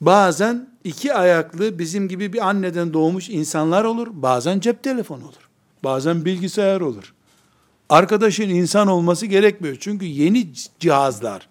bazen 0.00 0.68
iki 0.84 1.14
ayaklı 1.14 1.78
bizim 1.78 2.08
gibi 2.08 2.32
bir 2.32 2.48
anneden 2.48 2.92
doğmuş 2.92 3.28
insanlar 3.28 3.84
olur. 3.84 4.08
Bazen 4.10 4.60
cep 4.60 4.82
telefonu 4.82 5.24
olur. 5.24 5.48
Bazen 5.84 6.24
bilgisayar 6.24 6.80
olur 6.80 7.14
arkadaşın 7.88 8.48
insan 8.48 8.88
olması 8.88 9.26
gerekmiyor. 9.26 9.76
Çünkü 9.80 10.06
yeni 10.06 10.48
cihazlar, 10.80 11.48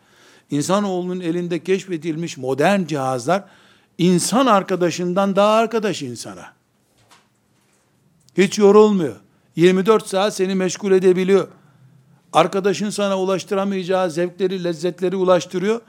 insanoğlunun 0.52 1.19
elinde 1.19 1.63
keşfedilmiş 1.63 2.38
modern 2.38 2.86
cihazlar, 2.86 3.43
insan 3.97 4.45
arkadaşından 4.45 5.36
daha 5.36 5.54
arkadaş 5.54 6.02
insana. 6.02 6.45
Hiç 8.38 8.58
yorulmuyor. 8.58 9.15
24 9.56 10.08
saat 10.08 10.36
seni 10.36 10.56
meşgul 10.56 10.91
edebiliyor. 10.91 11.47
Arkadaşın 12.34 12.89
sana 12.89 13.19
ulaştıramayacağı 13.19 14.12
zevkleri, 14.12 14.63
lezzetleri 14.63 15.15
ulaştırıyor. 15.15 15.82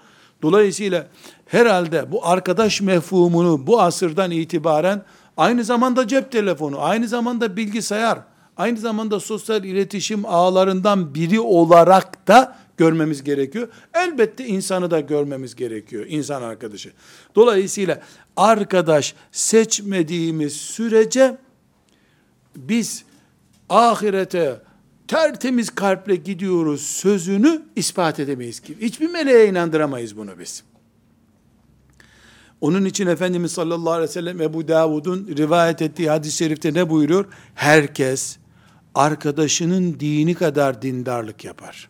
Dolayısıyla 0.43 1.07
herhalde 1.47 2.13
bu 2.13 2.27
arkadaş 2.27 2.81
mefhumunu 2.81 3.67
bu 3.67 3.81
asırdan 3.81 4.31
itibaren 4.31 5.03
aynı 5.37 5.65
zamanda 5.65 6.09
cep 6.09 6.33
telefonu, 6.33 6.83
aynı 6.83 7.09
zamanda 7.09 7.57
bilgisayar, 7.57 8.19
aynı 8.59 8.79
zamanda 8.79 9.21
sosyal 9.21 9.64
iletişim 9.64 10.27
ağlarından 10.27 11.14
biri 11.14 11.40
olarak 11.40 12.29
da 12.29 12.59
görmemiz 12.77 13.25
gerekiyor. 13.25 13.68
Elbette 13.94 14.47
insanı 14.47 14.90
da 14.90 15.01
görmemiz 15.01 15.55
gerekiyor, 15.55 16.07
insan 16.09 16.42
arkadaşı. 16.42 16.92
Dolayısıyla 17.35 18.01
arkadaş 18.37 19.14
seçmediğimiz 19.33 20.53
sürece 20.53 21.38
biz 22.57 23.05
ahirete 23.68 24.61
tertemiz 25.09 25.71
kalple 25.71 26.16
gidiyoruz 26.16 26.83
sözünü 26.83 27.62
ispat 27.77 28.21
edemeyiz 28.21 28.61
ki. 28.61 28.77
Hiçbir 28.81 29.11
meleğe 29.11 29.49
inandıramayız 29.49 30.16
bunu 30.16 30.38
biz. 30.38 30.62
Onun 32.61 32.85
için 32.85 33.07
Efendimiz 33.07 33.53
sallallahu 33.53 33.92
aleyhi 33.92 34.09
ve 34.09 34.12
sellem 34.12 34.40
Ebu 34.40 34.68
Davud'un 34.68 35.37
rivayet 35.37 35.83
ettiği 35.83 36.11
hadis-i 36.11 36.37
şerifte 36.37 36.75
ne 36.75 36.90
buyuruyor? 36.90 37.27
Herkes 37.55 38.38
arkadaşının 38.99 40.01
dini 40.01 40.35
kadar 40.35 40.83
dindarlık 40.83 41.45
yapar. 41.45 41.89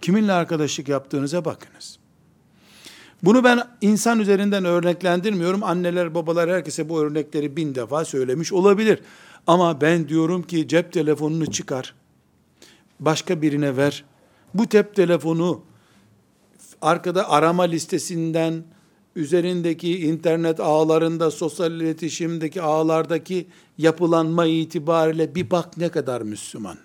Kiminle 0.00 0.32
arkadaşlık 0.32 0.88
yaptığınıza 0.88 1.44
bakınız. 1.44 1.98
Bunu 3.22 3.44
ben 3.44 3.62
insan 3.80 4.20
üzerinden 4.20 4.64
örneklendirmiyorum. 4.64 5.62
Anneler, 5.62 6.14
babalar 6.14 6.50
herkese 6.50 6.88
bu 6.88 7.00
örnekleri 7.00 7.56
bin 7.56 7.74
defa 7.74 8.04
söylemiş 8.04 8.52
olabilir. 8.52 9.00
Ama 9.46 9.80
ben 9.80 10.08
diyorum 10.08 10.42
ki 10.42 10.68
cep 10.68 10.92
telefonunu 10.92 11.50
çıkar. 11.50 11.94
Başka 13.00 13.42
birine 13.42 13.76
ver. 13.76 14.04
Bu 14.54 14.68
cep 14.68 14.94
telefonu 14.94 15.64
arkada 16.82 17.30
arama 17.30 17.62
listesinden, 17.62 18.64
üzerindeki 19.16 20.00
internet 20.00 20.60
ağlarında, 20.60 21.30
sosyal 21.30 21.72
iletişimdeki 21.72 22.62
ağlardaki 22.62 23.46
yapılanma 23.78 24.46
itibariyle 24.46 25.34
bir 25.34 25.50
bak 25.50 25.76
ne 25.76 25.88
kadar 25.88 26.22
Müslüman. 26.22 26.78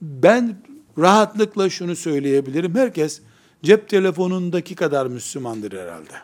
Ben 0.00 0.56
rahatlıkla 0.98 1.70
şunu 1.70 1.96
söyleyebilirim. 1.96 2.74
Herkes 2.74 3.20
cep 3.62 3.88
telefonundaki 3.88 4.74
kadar 4.74 5.06
Müslümandır 5.06 5.72
herhalde. 5.72 6.14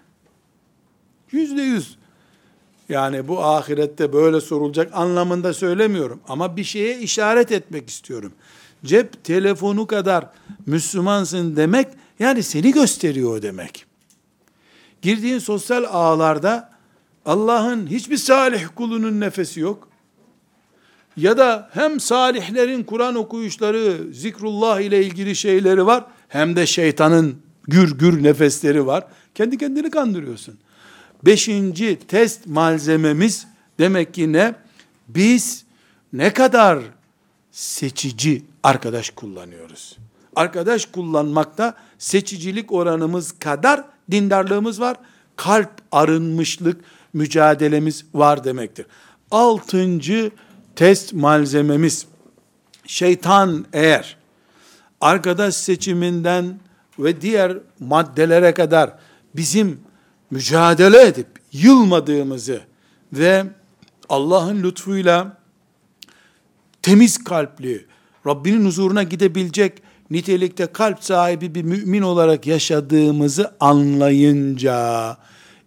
Yüzde 1.32 1.62
yüz. 1.62 1.96
Yani 2.88 3.28
bu 3.28 3.44
ahirette 3.44 4.12
böyle 4.12 4.40
sorulacak 4.40 4.94
anlamında 4.94 5.54
söylemiyorum. 5.54 6.20
Ama 6.28 6.56
bir 6.56 6.64
şeye 6.64 6.98
işaret 6.98 7.52
etmek 7.52 7.90
istiyorum. 7.90 8.32
Cep 8.84 9.24
telefonu 9.24 9.86
kadar 9.86 10.30
Müslümansın 10.66 11.56
demek, 11.56 11.88
yani 12.18 12.42
seni 12.42 12.72
gösteriyor 12.72 13.42
demek. 13.42 13.86
Girdiğin 15.02 15.38
sosyal 15.38 15.84
ağlarda 15.84 16.70
Allah'ın 17.26 17.86
hiçbir 17.86 18.16
salih 18.16 18.64
kulunun 18.74 19.20
nefesi 19.20 19.60
yok. 19.60 19.88
Ya 21.16 21.38
da 21.38 21.70
hem 21.72 22.00
salihlerin 22.00 22.82
Kur'an 22.82 23.14
okuyuşları, 23.14 24.14
zikrullah 24.14 24.80
ile 24.80 25.04
ilgili 25.04 25.36
şeyleri 25.36 25.86
var, 25.86 26.04
hem 26.28 26.56
de 26.56 26.66
şeytanın 26.66 27.36
gür 27.68 27.98
gür 27.98 28.22
nefesleri 28.22 28.86
var. 28.86 29.04
Kendi 29.34 29.58
kendini 29.58 29.90
kandırıyorsun. 29.90 30.58
Beşinci 31.24 31.98
test 32.08 32.46
malzememiz 32.46 33.46
demek 33.78 34.14
ki 34.14 34.32
ne? 34.32 34.54
Biz 35.08 35.64
ne 36.12 36.32
kadar 36.32 36.78
seçici 37.52 38.42
arkadaş 38.62 39.10
kullanıyoruz. 39.10 39.96
Arkadaş 40.36 40.86
kullanmakta 40.86 41.74
seçicilik 41.98 42.72
oranımız 42.72 43.32
kadar 43.38 43.84
dindarlığımız 44.10 44.80
var. 44.80 44.96
Kalp 45.36 45.70
arınmışlık 45.92 46.80
mücadelemiz 47.12 48.04
var 48.14 48.44
demektir. 48.44 48.86
Altıncı 49.30 50.30
test 50.76 51.12
malzememiz 51.12 52.06
şeytan 52.86 53.66
eğer 53.72 54.16
arkadaş 55.00 55.54
seçiminden 55.54 56.58
ve 56.98 57.20
diğer 57.20 57.58
maddelere 57.80 58.54
kadar 58.54 58.92
bizim 59.36 59.80
mücadele 60.30 61.06
edip 61.06 61.26
yılmadığımızı 61.52 62.60
ve 63.12 63.44
Allah'ın 64.08 64.62
lütfuyla 64.62 65.38
temiz 66.82 67.24
kalpli, 67.24 67.86
Rabbinin 68.26 68.64
huzuruna 68.66 69.02
gidebilecek 69.02 69.82
nitelikte 70.10 70.66
kalp 70.66 71.04
sahibi 71.04 71.54
bir 71.54 71.62
mümin 71.62 72.02
olarak 72.02 72.46
yaşadığımızı 72.46 73.52
anlayınca 73.60 75.16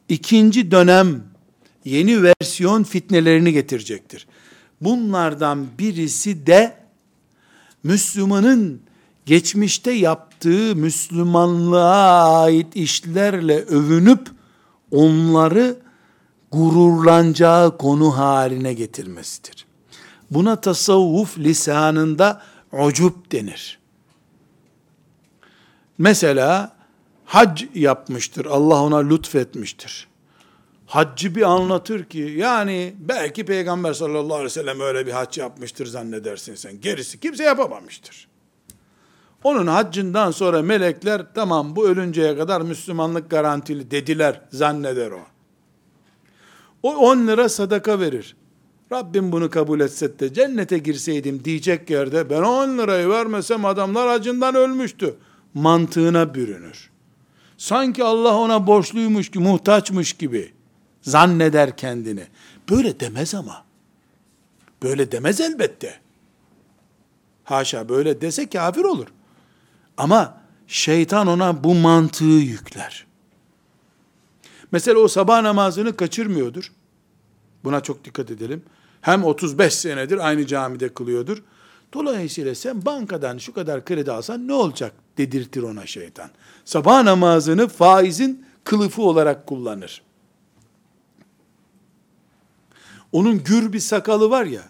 ikinci 0.10 0.71
dönem 0.71 1.23
yeni 1.86 2.23
versiyon 2.23 2.84
fitnelerini 2.84 3.54
getirecektir. 3.54 4.28
Bunlardan 4.82 5.67
birisi 5.80 6.47
de 6.47 6.78
Müslümanın 7.84 8.82
geçmişte 9.25 9.91
yaptığı 9.91 10.75
Müslümanlığa 10.75 12.41
ait 12.43 12.75
işlerle 12.75 13.62
övünüp 13.62 14.28
onları 14.91 15.75
gururlanacağı 16.52 17.78
konu 17.78 18.17
haline 18.17 18.73
getirmesidir. 18.73 19.65
Buna 20.32 20.62
tasavvuf 20.62 21.38
lisanında 21.38 22.41
ucup 22.71 23.32
denir. 23.32 23.79
Mesela 26.00 26.76
hac 27.26 27.64
yapmıştır. 27.74 28.46
Allah 28.46 28.84
ona 28.84 28.98
lütfetmiştir. 28.98 30.08
Haccı 30.86 31.36
bir 31.36 31.42
anlatır 31.42 32.04
ki 32.04 32.34
yani 32.38 32.96
belki 33.00 33.46
Peygamber 33.46 33.94
sallallahu 33.94 34.34
aleyhi 34.34 34.46
ve 34.46 34.50
sellem 34.50 34.80
öyle 34.80 35.08
bir 35.08 35.12
hac 35.12 35.38
yapmıştır 35.38 35.86
zannedersin 35.86 36.56
sen. 36.56 36.82
Gerisi 36.82 37.20
kimse 37.20 37.44
yapamamıştır. 37.44 38.28
Onun 39.44 39.68
haccından 39.68 40.32
sonra 40.32 40.62
melekler 40.62 41.26
tamam 41.36 41.76
bu 41.76 41.88
ölünceye 41.88 42.38
kadar 42.38 42.62
Müslümanlık 42.62 43.30
garantili 43.30 43.92
dediler 43.92 44.42
zanneder 44.52 45.12
o. 45.12 45.22
O 46.84 46.96
10 46.96 47.28
lira 47.28 47.50
sadaka 47.50 48.00
verir. 48.00 48.36
Rabbim 48.92 49.32
bunu 49.32 49.50
kabul 49.50 49.80
etse 49.80 50.20
de 50.20 50.34
cennete 50.34 50.78
girseydim 50.78 51.46
diyecek 51.46 51.90
yerde 51.90 52.30
ben 52.30 52.42
10 52.42 52.78
lirayı 52.78 53.10
vermesem 53.10 53.66
adamlar 53.66 54.08
acından 54.08 54.56
ölmüştü. 54.56 55.16
Mantığına 55.54 56.36
bürünür. 56.36 56.90
Sanki 57.58 58.04
Allah 58.04 58.36
ona 58.36 58.68
borçluymuş 58.68 59.32
ki 59.32 59.40
muhtaçmış 59.40 60.14
gibi 60.14 60.54
zanneder 61.02 61.78
kendini. 61.78 62.28
Böyle 62.70 63.00
demez 63.00 63.36
ama. 63.36 63.66
Böyle 64.84 65.12
demez 65.12 65.42
elbette. 65.42 66.00
Haşa 67.44 67.90
böyle 67.90 68.22
dese 68.22 68.50
kafir 68.50 68.84
olur. 68.84 69.08
Ama 69.98 70.42
şeytan 70.68 71.28
ona 71.28 71.64
bu 71.64 71.76
mantığı 71.76 72.24
yükler. 72.24 73.06
Mesela 74.72 75.00
o 75.00 75.08
sabah 75.08 75.42
namazını 75.42 75.96
kaçırmıyordur. 75.96 76.72
Buna 77.64 77.82
çok 77.82 78.06
dikkat 78.06 78.32
edelim. 78.32 78.64
Hem 79.02 79.24
35 79.24 79.74
senedir 79.74 80.28
aynı 80.28 80.48
camide 80.48 80.94
kılıyordur. 80.94 81.44
Dolayısıyla 81.94 82.56
sen 82.56 82.86
bankadan 82.86 83.38
şu 83.38 83.54
kadar 83.54 83.86
kredi 83.86 84.12
alsan 84.12 84.48
ne 84.48 84.54
olacak 84.54 84.94
dedirtir 85.19 85.63
ona 85.63 85.86
şeytan. 85.86 86.29
Sabah 86.65 87.03
namazını 87.03 87.67
faizin 87.67 88.45
kılıfı 88.63 89.01
olarak 89.01 89.47
kullanır. 89.47 90.01
Onun 93.12 93.43
gür 93.43 93.73
bir 93.73 93.79
sakalı 93.79 94.29
var 94.29 94.45
ya, 94.45 94.62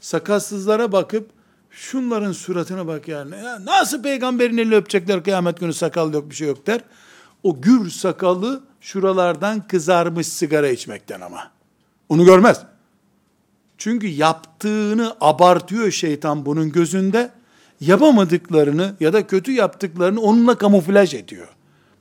sakalsızlara 0.00 0.92
bakıp 0.92 1.30
şunların 1.70 2.32
suratına 2.32 2.86
bak 2.86 3.08
yani. 3.08 3.36
Ya 3.36 3.64
nasıl 3.64 4.02
peygamberin 4.02 4.58
elini 4.58 4.74
öpecekler 4.74 5.24
kıyamet 5.24 5.60
günü 5.60 5.72
sakal 5.72 6.14
yok 6.14 6.30
bir 6.30 6.34
şey 6.34 6.48
yok 6.48 6.66
der. 6.66 6.80
O 7.42 7.60
gür 7.60 7.90
sakalı 7.90 8.62
şuralardan 8.80 9.68
kızarmış 9.68 10.26
sigara 10.26 10.68
içmekten 10.68 11.20
ama. 11.20 11.50
Onu 12.08 12.24
görmez. 12.24 12.62
Çünkü 13.78 14.06
yaptığını 14.06 15.16
abartıyor 15.20 15.90
şeytan 15.90 16.46
bunun 16.46 16.72
gözünde 16.72 17.30
Yapamadıklarını 17.81 18.95
ya 18.99 19.13
da 19.13 19.27
kötü 19.27 19.51
yaptıklarını 19.51 20.21
onunla 20.21 20.57
kamuflaj 20.57 21.13
ediyor. 21.13 21.47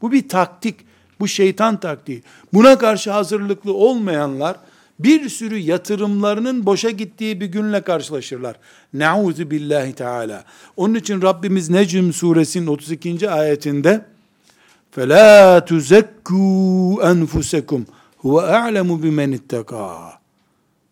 Bu 0.03 0.12
bir 0.12 0.29
taktik. 0.29 0.77
Bu 1.20 1.29
şeytan 1.29 1.81
taktiği. 1.81 2.22
Buna 2.53 2.79
karşı 2.79 3.11
hazırlıklı 3.11 3.75
olmayanlar 3.75 4.56
bir 4.98 5.29
sürü 5.29 5.58
yatırımlarının 5.58 6.67
boşa 6.67 6.90
gittiği 6.90 7.40
bir 7.40 7.46
günle 7.46 7.81
karşılaşırlar. 7.81 8.56
Nauzu 8.94 9.50
billahi 9.50 9.92
teala. 9.92 10.44
Onun 10.77 10.94
için 10.94 11.23
Rabbimiz 11.23 11.71
Necm 11.71 12.13
suresinin 12.13 12.67
32. 12.67 13.31
ayetinde 13.31 14.04
فَلَا 14.96 15.58
تُزَكُّوا 15.69 16.94
أَنْفُسَكُمْ 17.13 17.83
هُوَ 18.23 18.35
أَعْلَمُ 18.58 18.88
بِمَنِ 19.02 19.38
اتَّقَى 19.38 20.13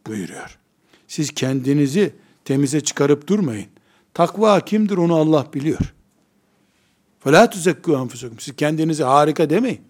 buyuruyor. 0.07 0.59
Siz 1.09 1.31
kendinizi 1.31 2.15
temize 2.45 2.81
çıkarıp 2.81 3.29
durmayın. 3.29 3.67
Takva 4.15 4.61
kimdir 4.61 4.97
onu 4.97 5.17
Allah 5.17 5.47
biliyor. 5.55 5.95
فَلَا 7.25 7.47
تُزَكُّوا 7.47 8.09
أَنْفُسَكُمْ 8.09 8.41
Siz 8.41 8.57
kendinizi 8.57 9.05
harika 9.05 9.51
demeyin. 9.51 9.81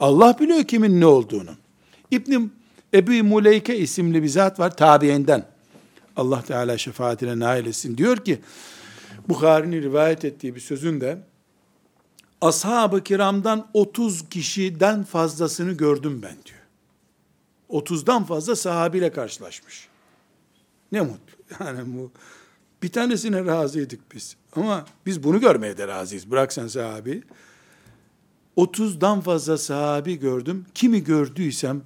Allah 0.00 0.36
biliyor 0.40 0.64
kimin 0.64 1.00
ne 1.00 1.06
olduğunu. 1.06 1.50
İbn 2.10 2.50
Ebu 2.94 3.24
Muleyke 3.24 3.78
isimli 3.78 4.22
bir 4.22 4.28
zat 4.28 4.58
var 4.58 4.76
tabiinden. 4.76 5.46
Allah 6.16 6.42
Teala 6.42 6.78
şefaatine 6.78 7.38
nail 7.38 7.66
etsin. 7.66 7.98
Diyor 7.98 8.16
ki 8.16 8.40
Bukhari'nin 9.28 9.82
rivayet 9.82 10.24
ettiği 10.24 10.54
bir 10.54 10.60
sözünde 10.60 11.18
ashab-ı 12.40 13.04
kiramdan 13.04 13.66
30 13.74 14.28
kişiden 14.28 15.04
fazlasını 15.04 15.72
gördüm 15.72 16.22
ben 16.22 16.36
diyor. 16.46 16.62
30'dan 17.70 18.24
fazla 18.24 18.56
sahabiyle 18.56 19.12
karşılaşmış. 19.12 19.88
Ne 20.92 21.00
mutlu. 21.00 21.36
Yani 21.60 21.80
bu 21.86 22.10
bir 22.83 22.89
tanesine 22.89 23.45
razıydık 23.45 24.15
biz. 24.15 24.35
Ama 24.55 24.85
biz 25.05 25.23
bunu 25.23 25.39
görmeye 25.39 25.77
de 25.77 25.87
razıyız. 25.87 26.31
Bırak 26.31 26.53
sen 26.53 26.67
sahabi. 26.67 27.23
30'dan 28.57 29.21
fazla 29.21 29.57
sahabi 29.57 30.19
gördüm. 30.19 30.65
Kimi 30.73 31.03
gördüysem 31.03 31.81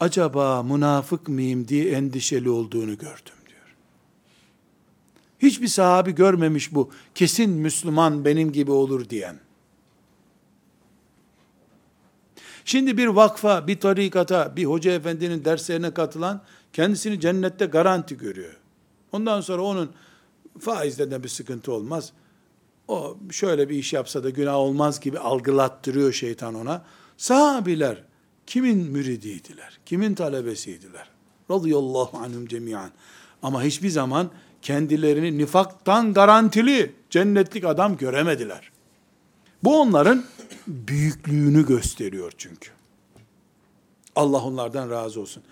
acaba 0.00 0.62
münafık 0.62 1.28
mıyım 1.28 1.68
diye 1.68 1.90
endişeli 1.90 2.50
olduğunu 2.50 2.98
gördüm 2.98 3.34
diyor. 3.48 3.76
Hiçbir 5.38 5.68
sahabi 5.68 6.14
görmemiş 6.14 6.74
bu. 6.74 6.90
Kesin 7.14 7.50
Müslüman 7.50 8.24
benim 8.24 8.52
gibi 8.52 8.70
olur 8.70 9.08
diyen. 9.08 9.36
Şimdi 12.64 12.96
bir 12.96 13.06
vakfa, 13.06 13.66
bir 13.66 13.80
tarikata, 13.80 14.56
bir 14.56 14.64
hoca 14.64 14.92
efendinin 14.92 15.44
derslerine 15.44 15.94
katılan 15.94 16.42
kendisini 16.72 17.20
cennette 17.20 17.66
garanti 17.66 18.16
görüyor. 18.16 18.56
Ondan 19.12 19.40
sonra 19.40 19.62
onun 19.62 19.90
faizde 20.60 21.10
de 21.10 21.22
bir 21.22 21.28
sıkıntı 21.28 21.72
olmaz. 21.72 22.12
O 22.88 23.16
şöyle 23.30 23.68
bir 23.68 23.76
iş 23.76 23.92
yapsa 23.92 24.24
da 24.24 24.30
günah 24.30 24.54
olmaz 24.54 25.00
gibi 25.00 25.18
algılattırıyor 25.18 26.12
şeytan 26.12 26.54
ona. 26.54 26.84
Sahabiler 27.16 28.04
kimin 28.46 28.78
müridiydiler? 28.78 29.78
Kimin 29.86 30.14
talebesiydiler? 30.14 31.08
Radıyallahu 31.50 32.18
anhum 32.18 32.46
cemiyan. 32.46 32.90
Ama 33.42 33.62
hiçbir 33.62 33.90
zaman 33.90 34.30
kendilerini 34.62 35.38
nifaktan 35.38 36.12
garantili 36.12 36.92
cennetlik 37.10 37.64
adam 37.64 37.96
göremediler. 37.96 38.70
Bu 39.64 39.80
onların 39.80 40.24
büyüklüğünü 40.66 41.66
gösteriyor 41.66 42.32
çünkü. 42.38 42.70
Allah 44.16 44.44
onlardan 44.44 44.90
razı 44.90 45.20
olsun. 45.20 45.42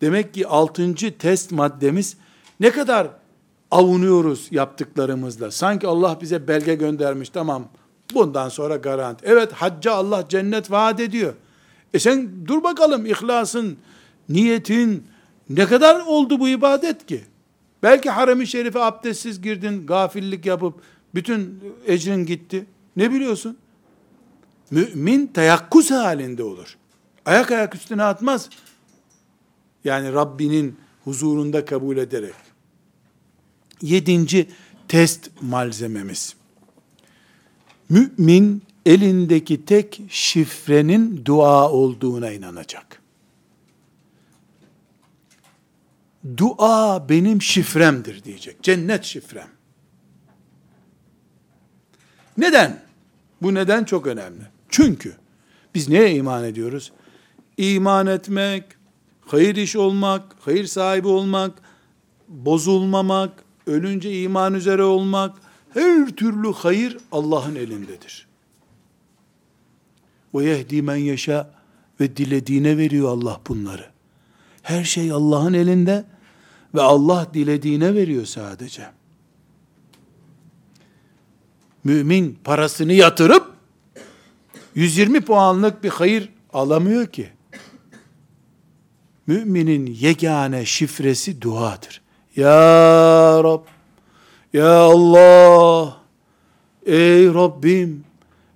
Demek 0.00 0.34
ki 0.34 0.46
altıncı 0.46 1.18
test 1.18 1.50
maddemiz 1.52 2.16
ne 2.60 2.70
kadar 2.70 3.08
avunuyoruz 3.70 4.48
yaptıklarımızla. 4.50 5.50
Sanki 5.50 5.86
Allah 5.86 6.18
bize 6.20 6.48
belge 6.48 6.74
göndermiş 6.74 7.28
tamam 7.28 7.68
bundan 8.14 8.48
sonra 8.48 8.76
garanti. 8.76 9.24
Evet 9.26 9.52
hacca 9.52 9.92
Allah 9.92 10.28
cennet 10.28 10.70
vaat 10.70 11.00
ediyor. 11.00 11.34
E 11.94 11.98
sen 11.98 12.46
dur 12.46 12.62
bakalım 12.62 13.06
ihlasın, 13.06 13.76
niyetin 14.28 15.04
ne 15.48 15.66
kadar 15.66 16.00
oldu 16.06 16.40
bu 16.40 16.48
ibadet 16.48 17.06
ki? 17.06 17.24
Belki 17.82 18.10
harem-i 18.10 18.46
şerife 18.46 18.80
abdestsiz 18.80 19.42
girdin, 19.42 19.86
gafillik 19.86 20.46
yapıp 20.46 20.74
bütün 21.14 21.60
ecrin 21.86 22.26
gitti. 22.26 22.66
Ne 22.96 23.10
biliyorsun? 23.10 23.56
Mümin 24.70 25.26
teyakkuz 25.26 25.90
halinde 25.90 26.42
olur. 26.42 26.76
Ayak 27.26 27.50
ayak 27.50 27.74
üstüne 27.74 28.02
atmaz. 28.02 28.50
Yani 29.84 30.12
Rabbinin 30.12 30.76
huzurunda 31.04 31.64
kabul 31.64 31.96
ederek. 31.96 32.49
Yedinci 33.82 34.48
test 34.88 35.30
malzememiz. 35.40 36.34
Mümin 37.88 38.62
elindeki 38.86 39.64
tek 39.64 40.02
şifrenin 40.08 41.24
dua 41.24 41.70
olduğuna 41.70 42.32
inanacak. 42.32 43.02
Dua 46.36 47.08
benim 47.08 47.42
şifremdir 47.42 48.24
diyecek. 48.24 48.62
Cennet 48.62 49.04
şifrem. 49.04 49.48
Neden? 52.38 52.82
Bu 53.42 53.54
neden 53.54 53.84
çok 53.84 54.06
önemli. 54.06 54.42
Çünkü 54.68 55.16
biz 55.74 55.88
neye 55.88 56.14
iman 56.14 56.44
ediyoruz? 56.44 56.92
İman 57.56 58.06
etmek, 58.06 58.64
hayır 59.26 59.56
iş 59.56 59.76
olmak, 59.76 60.36
hayır 60.40 60.66
sahibi 60.66 61.08
olmak, 61.08 61.62
bozulmamak, 62.28 63.44
ölünce 63.66 64.22
iman 64.22 64.54
üzere 64.54 64.82
olmak, 64.82 65.36
her 65.74 66.06
türlü 66.06 66.52
hayır 66.52 66.98
Allah'ın 67.12 67.54
elindedir. 67.54 68.26
Ve 70.34 70.44
yehdi 70.44 70.82
men 70.82 70.96
yaşa 70.96 71.54
ve 72.00 72.16
dilediğine 72.16 72.76
veriyor 72.76 73.08
Allah 73.08 73.40
bunları. 73.48 73.86
Her 74.62 74.84
şey 74.84 75.12
Allah'ın 75.12 75.54
elinde 75.54 76.04
ve 76.74 76.80
Allah 76.80 77.26
dilediğine 77.34 77.94
veriyor 77.94 78.26
sadece. 78.26 78.90
Mümin 81.84 82.38
parasını 82.44 82.92
yatırıp 82.92 83.52
120 84.74 85.20
puanlık 85.20 85.84
bir 85.84 85.88
hayır 85.88 86.28
alamıyor 86.52 87.06
ki. 87.06 87.28
Müminin 89.26 89.86
yegane 89.86 90.64
şifresi 90.64 91.42
duadır. 91.42 91.99
Ya 92.36 93.40
Rab, 93.44 93.64
Ya 94.52 94.78
Allah, 94.78 95.96
ey 96.86 97.26
Rabbim, 97.26 98.04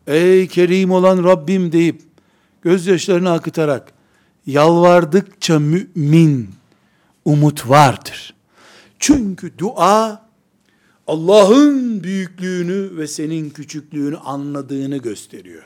ey 0.06 0.48
Kerim 0.48 0.90
olan 0.90 1.24
Rabbim 1.24 1.72
deyip 1.72 2.02
gözyaşlarını 2.62 3.32
akıtarak 3.32 3.92
yalvardıkça 4.46 5.58
mümin 5.58 6.50
umut 7.24 7.68
vardır. 7.68 8.34
Çünkü 8.98 9.58
dua 9.58 10.24
Allah'ın 11.06 12.04
büyüklüğünü 12.04 12.96
ve 12.96 13.06
senin 13.06 13.50
küçüklüğünü 13.50 14.16
anladığını 14.16 14.96
gösteriyor. 14.96 15.62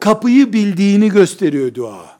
Kapıyı 0.00 0.52
bildiğini 0.52 1.08
gösteriyor 1.08 1.74
dua. 1.74 2.18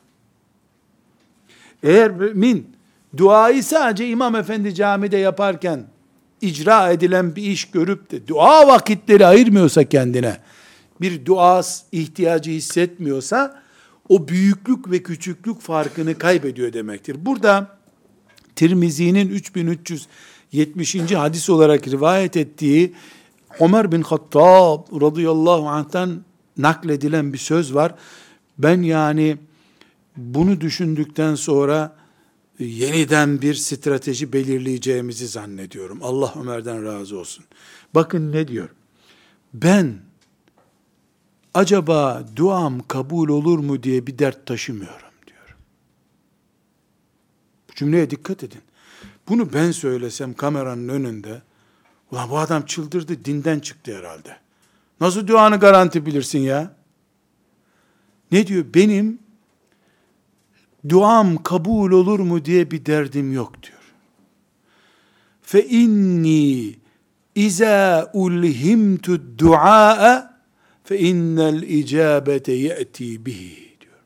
Eğer 1.82 2.10
mümin 2.10 2.77
duayı 3.18 3.64
sadece 3.64 4.08
İmam 4.08 4.36
Efendi 4.36 4.74
camide 4.74 5.16
yaparken 5.16 5.86
icra 6.40 6.90
edilen 6.90 7.36
bir 7.36 7.42
iş 7.42 7.70
görüp 7.70 8.10
de 8.10 8.28
dua 8.28 8.66
vakitleri 8.66 9.26
ayırmıyorsa 9.26 9.84
kendine, 9.84 10.36
bir 11.00 11.26
dua 11.26 11.62
ihtiyacı 11.92 12.50
hissetmiyorsa, 12.50 13.62
o 14.08 14.28
büyüklük 14.28 14.90
ve 14.90 15.02
küçüklük 15.02 15.60
farkını 15.60 16.18
kaybediyor 16.18 16.72
demektir. 16.72 17.16
Burada 17.26 17.78
Tirmizi'nin 18.56 19.28
3370. 19.28 20.94
hadis 21.14 21.50
olarak 21.50 21.88
rivayet 21.88 22.36
ettiği 22.36 22.94
Ömer 23.60 23.92
bin 23.92 24.02
Hattab 24.02 25.00
radıyallahu 25.00 25.68
anh'tan 25.68 26.24
nakledilen 26.56 27.32
bir 27.32 27.38
söz 27.38 27.74
var. 27.74 27.94
Ben 28.58 28.82
yani 28.82 29.36
bunu 30.16 30.60
düşündükten 30.60 31.34
sonra 31.34 31.97
yeniden 32.59 33.42
bir 33.42 33.54
strateji 33.54 34.32
belirleyeceğimizi 34.32 35.28
zannediyorum. 35.28 35.98
Allah 36.02 36.34
Ömer'den 36.40 36.84
razı 36.84 37.18
olsun. 37.18 37.44
Bakın 37.94 38.32
ne 38.32 38.48
diyor? 38.48 38.68
Ben 39.54 39.98
acaba 41.54 42.24
duam 42.36 42.80
kabul 42.88 43.28
olur 43.28 43.59
mu 43.59 43.82
diye 43.82 44.06
bir 44.06 44.18
dert 44.18 44.46
taşımıyorum 44.46 45.12
diyor. 45.26 45.56
Bu 47.70 47.74
cümleye 47.74 48.11
dikkat 48.11 48.44
edin. 48.44 48.61
Bunu 49.28 49.52
ben 49.52 49.70
söylesem 49.70 50.34
kameranın 50.34 50.88
önünde, 50.88 51.42
ulan 52.11 52.30
bu 52.30 52.38
adam 52.38 52.66
çıldırdı, 52.66 53.24
dinden 53.24 53.59
çıktı 53.59 53.98
herhalde. 53.98 54.36
Nasıl 55.00 55.26
duanı 55.26 55.61
garanti 55.61 56.06
bilirsin 56.06 56.38
ya? 56.38 56.74
Ne 58.32 58.46
diyor? 58.46 58.64
Benim 58.74 59.18
duam 60.88 61.42
kabul 61.42 61.90
olur 61.90 62.18
mu 62.18 62.44
diye 62.44 62.70
bir 62.70 62.86
derdim 62.86 63.32
yok 63.32 63.62
diyor. 63.62 63.78
Fe 65.42 65.66
inni 65.66 66.76
iza 67.34 68.10
ulhimtu 68.14 69.38
duaa 69.38 70.38
fe 70.84 70.98
innel 70.98 71.62
icabete 71.62 72.52
ye'ti 72.52 73.26
bihi 73.26 73.76
diyor. 73.80 74.00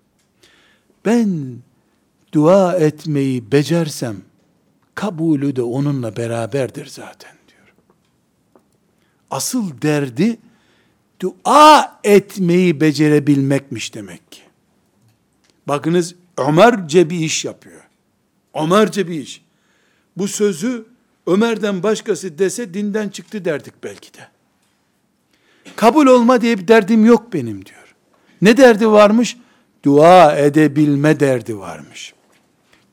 Ben 1.04 1.58
dua 2.32 2.76
etmeyi 2.76 3.52
becersem 3.52 4.16
kabulü 4.94 5.56
de 5.56 5.62
onunla 5.62 6.16
beraberdir 6.16 6.86
zaten 6.86 7.36
diyor. 7.48 7.74
Asıl 9.30 9.82
derdi 9.82 10.38
dua 11.20 12.00
etmeyi 12.04 12.80
becerebilmekmiş 12.80 13.94
demek 13.94 14.32
ki. 14.32 14.42
Bakınız 15.68 16.14
Ömerce 16.39 17.11
bir 17.11 17.18
iş 17.18 17.45
yapıyor. 17.45 17.80
Ömerce 18.55 19.09
bir 19.09 19.20
iş. 19.20 19.43
Bu 20.16 20.28
sözü 20.28 20.85
Ömer'den 21.26 21.83
başkası 21.83 22.39
dese 22.39 22.74
dinden 22.74 23.09
çıktı 23.09 23.45
derdik 23.45 23.74
belki 23.85 24.14
de. 24.14 24.28
Kabul 25.76 26.07
olma 26.07 26.41
diye 26.41 26.59
bir 26.59 26.68
derdim 26.68 27.05
yok 27.05 27.33
benim 27.33 27.66
diyor. 27.66 27.95
Ne 28.43 28.57
derdi 28.57 28.89
varmış? 28.89 29.37
Dua 29.85 30.37
edebilme 30.37 31.20
derdi 31.20 31.59
varmış. 31.59 32.14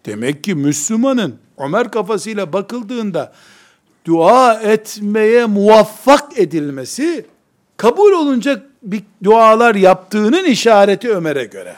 Demek 0.06 0.44
ki 0.44 0.56
Müslümanın 0.56 1.40
Ömer 1.58 1.92
kafasıyla 1.92 2.54
bakıldığında 2.54 3.34
dua 4.06 4.54
etmeye 4.54 5.46
muvaffak 5.46 6.40
edilmesi 6.40 7.26
kabul 7.78 8.12
olunca 8.12 8.64
bir 8.84 9.04
dualar 9.24 9.76
yaptığının 9.76 10.46
işareti 10.46 11.10
Ömer'e 11.10 11.46
göre. 11.46 11.76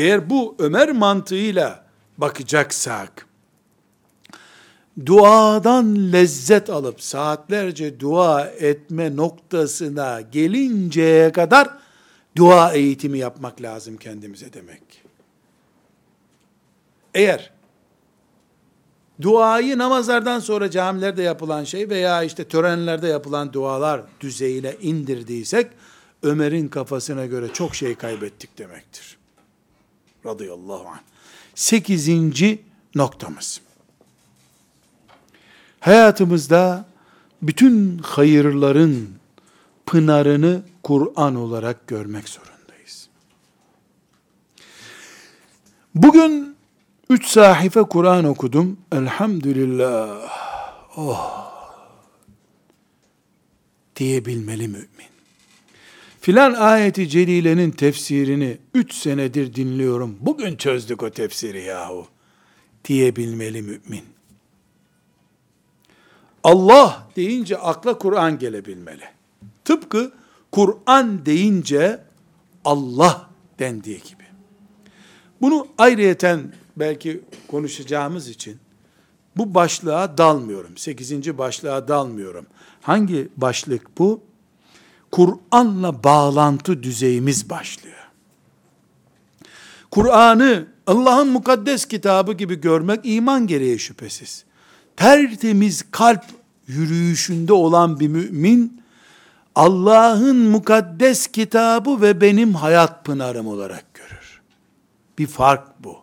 Eğer 0.00 0.30
bu 0.30 0.54
Ömer 0.58 0.92
mantığıyla 0.92 1.84
bakacaksak, 2.18 3.26
duadan 5.06 6.12
lezzet 6.12 6.70
alıp 6.70 7.02
saatlerce 7.02 8.00
dua 8.00 8.46
etme 8.46 9.16
noktasına 9.16 10.20
gelinceye 10.20 11.32
kadar 11.32 11.78
dua 12.36 12.72
eğitimi 12.72 13.18
yapmak 13.18 13.62
lazım 13.62 13.96
kendimize 13.96 14.52
demek. 14.52 14.82
Eğer 17.14 17.50
duayı 19.22 19.78
namazlardan 19.78 20.40
sonra 20.40 20.70
camilerde 20.70 21.22
yapılan 21.22 21.64
şey 21.64 21.90
veya 21.90 22.22
işte 22.22 22.44
törenlerde 22.44 23.08
yapılan 23.08 23.52
dualar 23.52 24.02
düzeyine 24.20 24.76
indirdiysek 24.80 25.70
Ömer'in 26.22 26.68
kafasına 26.68 27.26
göre 27.26 27.52
çok 27.52 27.74
şey 27.74 27.94
kaybettik 27.94 28.58
demektir. 28.58 29.19
Radıyallahu 30.26 30.88
anh. 30.88 31.00
Sekizinci 31.54 32.62
noktamız. 32.94 33.60
Hayatımızda 35.80 36.84
bütün 37.42 37.98
hayırların 37.98 39.08
pınarını 39.86 40.62
Kur'an 40.82 41.34
olarak 41.34 41.86
görmek 41.86 42.28
zorundayız. 42.28 43.08
Bugün 45.94 46.56
üç 47.10 47.26
sahife 47.26 47.82
Kur'an 47.82 48.24
okudum. 48.24 48.78
Elhamdülillah. 48.92 50.30
Oh. 50.96 51.50
Diyebilmeli 53.96 54.68
mümin. 54.68 55.09
Filan 56.20 56.54
ayeti 56.54 57.08
celilenin 57.08 57.70
tefsirini 57.70 58.58
üç 58.74 58.94
senedir 58.94 59.54
dinliyorum. 59.54 60.18
Bugün 60.20 60.56
çözdük 60.56 61.02
o 61.02 61.10
tefsiri 61.10 61.62
yahu. 61.62 62.06
Diyebilmeli 62.84 63.62
mümin. 63.62 64.04
Allah 66.44 67.08
deyince 67.16 67.58
akla 67.58 67.98
Kur'an 67.98 68.38
gelebilmeli. 68.38 69.04
Tıpkı 69.64 70.12
Kur'an 70.52 71.26
deyince 71.26 72.00
Allah 72.64 73.30
dendiği 73.58 73.98
gibi. 73.98 74.24
Bunu 75.40 75.66
ayrıyeten 75.78 76.52
belki 76.76 77.20
konuşacağımız 77.48 78.28
için 78.28 78.58
bu 79.36 79.54
başlığa 79.54 80.18
dalmıyorum. 80.18 80.76
Sekizinci 80.76 81.38
başlığa 81.38 81.88
dalmıyorum. 81.88 82.46
Hangi 82.82 83.28
başlık 83.36 83.98
bu? 83.98 84.29
Kur'an'la 85.10 86.04
bağlantı 86.04 86.82
düzeyimiz 86.82 87.50
başlıyor. 87.50 87.96
Kur'an'ı 89.90 90.66
Allah'ın 90.86 91.28
mukaddes 91.28 91.84
kitabı 91.84 92.32
gibi 92.32 92.60
görmek 92.60 93.00
iman 93.04 93.46
gereği 93.46 93.78
şüphesiz. 93.78 94.44
Tertemiz 94.96 95.84
kalp 95.90 96.24
yürüyüşünde 96.66 97.52
olan 97.52 98.00
bir 98.00 98.08
mümin, 98.08 98.82
Allah'ın 99.54 100.36
mukaddes 100.36 101.26
kitabı 101.26 102.02
ve 102.02 102.20
benim 102.20 102.54
hayat 102.54 103.04
pınarım 103.04 103.46
olarak 103.46 103.94
görür. 103.94 104.40
Bir 105.18 105.26
fark 105.26 105.84
bu. 105.84 105.98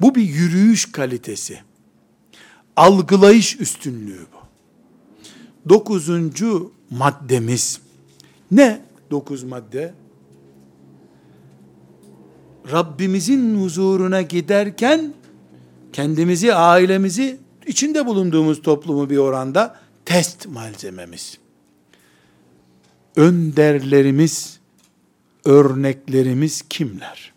Bu 0.00 0.14
bir 0.14 0.22
yürüyüş 0.22 0.92
kalitesi. 0.92 1.60
Algılayış 2.76 3.60
üstünlüğü 3.60 4.26
bu. 4.32 4.39
Dokuzuncu 5.68 6.72
maddemiz. 6.90 7.80
Ne 8.50 8.80
dokuz 9.10 9.42
madde? 9.42 9.94
Rabbimizin 12.72 13.62
huzuruna 13.62 14.22
giderken 14.22 15.14
kendimizi, 15.92 16.54
ailemizi, 16.54 17.38
içinde 17.66 18.06
bulunduğumuz 18.06 18.62
toplumu 18.62 19.10
bir 19.10 19.16
oranda 19.16 19.80
test 20.04 20.46
malzememiz. 20.46 21.38
Önderlerimiz, 23.16 24.60
örneklerimiz 25.44 26.62
kimler? 26.68 27.32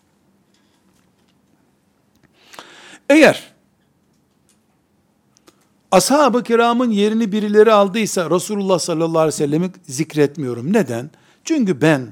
Eğer 3.10 3.53
ashab-ı 5.94 6.44
kiramın 6.44 6.92
yerini 6.92 7.32
birileri 7.32 7.72
aldıysa 7.72 8.30
Resulullah 8.30 8.80
sallallahu 8.80 9.20
aleyhi 9.20 9.28
ve 9.28 9.38
sellem'i 9.38 9.72
zikretmiyorum. 9.84 10.74
Neden? 10.74 11.10
Çünkü 11.44 11.82
ben 11.82 12.08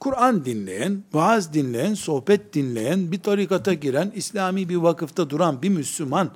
Kur'an 0.00 0.44
dinleyen, 0.44 1.02
vaaz 1.12 1.54
dinleyen, 1.54 1.94
sohbet 1.94 2.54
dinleyen, 2.54 3.12
bir 3.12 3.20
tarikata 3.20 3.72
giren, 3.72 4.12
İslami 4.14 4.68
bir 4.68 4.76
vakıfta 4.76 5.30
duran 5.30 5.62
bir 5.62 5.68
Müslüman, 5.68 6.30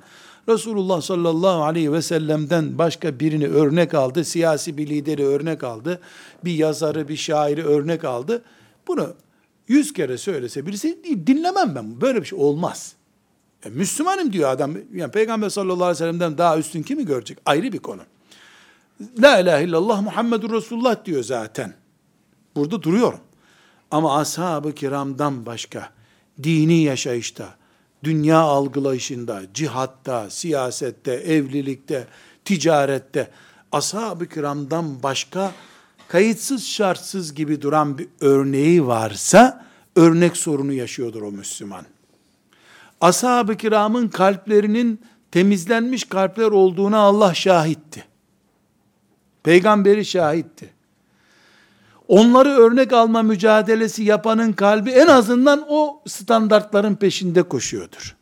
Resulullah 0.49 1.01
sallallahu 1.01 1.63
aleyhi 1.63 1.93
ve 1.93 2.01
sellem'den 2.01 2.77
başka 2.77 3.19
birini 3.19 3.47
örnek 3.47 3.93
aldı, 3.93 4.25
siyasi 4.25 4.77
bir 4.77 4.89
lideri 4.89 5.25
örnek 5.25 5.63
aldı, 5.63 5.99
bir 6.45 6.53
yazarı, 6.53 7.07
bir 7.07 7.17
şairi 7.17 7.63
örnek 7.63 8.03
aldı. 8.03 8.43
Bunu 8.87 9.13
yüz 9.67 9.93
kere 9.93 10.17
söylese 10.17 10.65
birisi 10.65 10.99
dinlemem 11.27 11.75
ben. 11.75 12.01
Böyle 12.01 12.21
bir 12.21 12.27
şey 12.27 12.39
olmaz. 12.39 12.95
E, 13.65 13.69
Müslümanım 13.69 14.33
diyor 14.33 14.49
adam. 14.49 14.73
Yani 14.93 15.11
Peygamber 15.11 15.49
sallallahu 15.49 15.83
aleyhi 15.83 15.91
ve 15.91 15.95
sellem'den 15.95 16.37
daha 16.37 16.57
üstün 16.57 16.83
kimi 16.83 17.05
görecek? 17.05 17.37
Ayrı 17.45 17.73
bir 17.73 17.79
konu. 17.79 18.01
La 19.19 19.39
ilahe 19.39 19.63
illallah 19.63 20.01
Muhammedur 20.01 20.51
Resulullah 20.51 21.05
diyor 21.05 21.23
zaten. 21.23 21.73
Burada 22.55 22.83
duruyorum. 22.83 23.19
Ama 23.91 24.19
ashab-ı 24.19 24.75
kiramdan 24.75 25.45
başka 25.45 25.89
dini 26.43 26.83
yaşayışta, 26.83 27.55
dünya 28.03 28.39
algılayışında, 28.39 29.41
cihatta, 29.53 30.29
siyasette, 30.29 31.13
evlilikte, 31.13 32.07
ticarette 32.45 33.31
ashab-ı 33.71 34.29
kiramdan 34.29 35.03
başka 35.03 35.51
kayıtsız 36.07 36.65
şartsız 36.67 37.33
gibi 37.33 37.61
duran 37.61 37.97
bir 37.97 38.07
örneği 38.21 38.87
varsa 38.87 39.65
örnek 39.95 40.37
sorunu 40.37 40.73
yaşıyordur 40.73 41.21
o 41.21 41.31
Müslüman. 41.31 41.85
Ashab-ı 43.01 43.57
kiramın 43.57 44.07
kalplerinin 44.07 45.01
temizlenmiş 45.31 46.03
kalpler 46.03 46.51
olduğuna 46.51 46.97
Allah 46.97 47.33
şahitti. 47.33 48.05
Peygamberi 49.43 50.05
şahitti 50.05 50.81
onları 52.11 52.49
örnek 52.49 52.93
alma 52.93 53.21
mücadelesi 53.23 54.03
yapanın 54.03 54.53
kalbi 54.53 54.89
en 54.89 55.07
azından 55.07 55.65
o 55.69 56.01
standartların 56.07 56.95
peşinde 56.95 57.43
koşuyordur. 57.43 58.15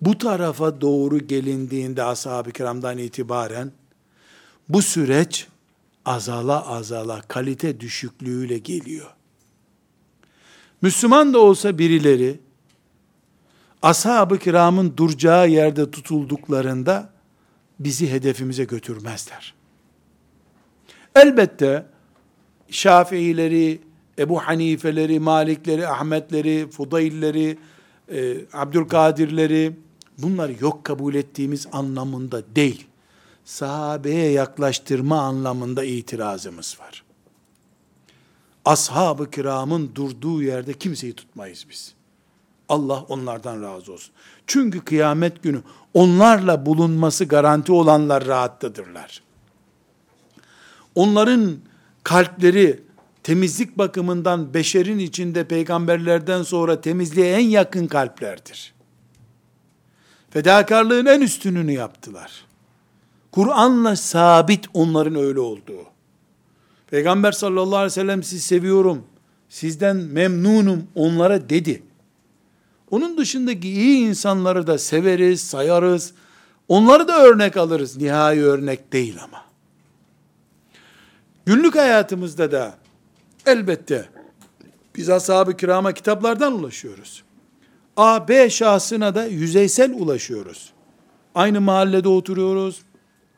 Bu 0.00 0.18
tarafa 0.18 0.80
doğru 0.80 1.18
gelindiğinde 1.18 2.02
ashab-ı 2.02 2.52
kiramdan 2.52 2.98
itibaren 2.98 3.72
bu 4.68 4.82
süreç 4.82 5.46
azala 6.04 6.68
azala 6.68 7.20
kalite 7.20 7.80
düşüklüğüyle 7.80 8.58
geliyor. 8.58 9.14
Müslüman 10.82 11.34
da 11.34 11.38
olsa 11.38 11.78
birileri 11.78 12.40
ashab-ı 13.82 14.38
kiramın 14.38 14.96
duracağı 14.96 15.48
yerde 15.48 15.90
tutulduklarında 15.90 17.10
bizi 17.80 18.10
hedefimize 18.12 18.64
götürmezler. 18.64 19.54
Elbette 21.14 21.86
Şafiileri, 22.70 23.80
Ebu 24.18 24.40
Hanifeleri, 24.40 25.20
Malikleri, 25.20 25.88
Ahmetleri, 25.88 26.70
Fudailleri, 26.70 27.58
e, 28.12 28.36
Abdülkadirleri, 28.52 29.76
bunları 30.18 30.54
yok 30.60 30.84
kabul 30.84 31.14
ettiğimiz 31.14 31.66
anlamında 31.72 32.56
değil. 32.56 32.86
Sahabeye 33.44 34.30
yaklaştırma 34.30 35.20
anlamında 35.20 35.84
itirazımız 35.84 36.76
var. 36.80 37.04
Ashab-ı 38.64 39.30
kiramın 39.30 39.94
durduğu 39.94 40.42
yerde 40.42 40.72
kimseyi 40.72 41.12
tutmayız 41.12 41.66
biz. 41.70 41.94
Allah 42.70 43.04
onlardan 43.08 43.62
razı 43.62 43.92
olsun. 43.92 44.12
Çünkü 44.46 44.80
kıyamet 44.80 45.42
günü 45.42 45.62
onlarla 45.94 46.66
bulunması 46.66 47.24
garanti 47.24 47.72
olanlar 47.72 48.26
rahattadırlar. 48.26 49.22
Onların 50.94 51.56
kalpleri 52.04 52.82
temizlik 53.22 53.78
bakımından 53.78 54.54
beşerin 54.54 54.98
içinde 54.98 55.44
peygamberlerden 55.44 56.42
sonra 56.42 56.80
temizliğe 56.80 57.32
en 57.32 57.46
yakın 57.48 57.86
kalplerdir. 57.86 58.74
Fedakarlığın 60.30 61.06
en 61.06 61.20
üstününü 61.20 61.72
yaptılar. 61.72 62.44
Kur'an'la 63.32 63.96
sabit 63.96 64.66
onların 64.74 65.14
öyle 65.14 65.40
olduğu. 65.40 65.86
Peygamber 66.90 67.32
sallallahu 67.32 67.76
aleyhi 67.76 67.86
ve 67.86 67.90
sellem 67.90 68.22
sizi 68.22 68.42
seviyorum, 68.42 69.04
sizden 69.48 69.96
memnunum 69.96 70.86
onlara 70.94 71.50
dedi. 71.50 71.82
Onun 72.90 73.18
dışındaki 73.18 73.68
iyi 73.68 74.08
insanları 74.08 74.66
da 74.66 74.78
severiz, 74.78 75.40
sayarız. 75.40 76.12
Onları 76.68 77.08
da 77.08 77.22
örnek 77.22 77.56
alırız. 77.56 77.96
Nihai 77.96 78.42
örnek 78.42 78.92
değil 78.92 79.16
ama. 79.24 79.44
Günlük 81.46 81.76
hayatımızda 81.76 82.52
da 82.52 82.74
elbette 83.46 84.08
biz 84.96 85.10
ashab-ı 85.10 85.56
kirama 85.56 85.92
kitaplardan 85.92 86.52
ulaşıyoruz. 86.52 87.24
A, 87.96 88.28
B 88.28 88.50
şahsına 88.50 89.14
da 89.14 89.26
yüzeysel 89.26 89.94
ulaşıyoruz. 89.94 90.72
Aynı 91.34 91.60
mahallede 91.60 92.08
oturuyoruz. 92.08 92.82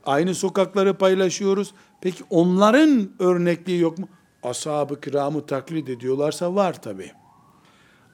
Aynı 0.05 0.35
sokakları 0.35 0.95
paylaşıyoruz. 0.95 1.75
Peki 2.01 2.25
onların 2.31 3.11
örnekliği 3.19 3.81
yok 3.81 3.99
mu? 3.99 4.09
Ashab-ı 4.43 5.01
kiramı 5.01 5.47
taklit 5.47 5.89
ediyorlarsa 5.89 6.55
var 6.55 6.83
tabi. 6.83 7.13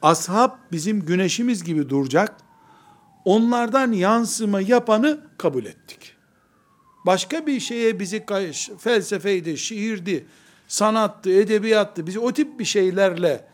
Ashab 0.03 0.51
bizim 0.73 1.07
güneşimiz 1.07 1.65
gibi 1.65 1.89
duracak. 1.89 2.37
Onlardan 3.25 3.93
yansıma 3.93 4.61
yapanı 4.61 5.21
kabul 5.39 5.65
ettik. 5.65 6.13
Başka 7.07 7.47
bir 7.47 7.61
şeye 7.61 8.01
bizi 8.01 8.27
felsefeydi, 8.79 9.59
şiirdi, 9.59 10.27
sanattı, 10.69 11.31
edebiyattı, 11.31 12.07
bizi 12.07 12.19
o 12.19 12.33
tip 12.33 12.59
bir 12.59 12.65
şeylerle 12.65 13.45